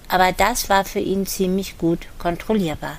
aber 0.07 0.31
das 0.31 0.69
war 0.69 0.85
für 0.85 0.99
ihn 0.99 1.25
ziemlich 1.25 1.77
gut 1.77 2.07
kontrollierbar. 2.19 2.97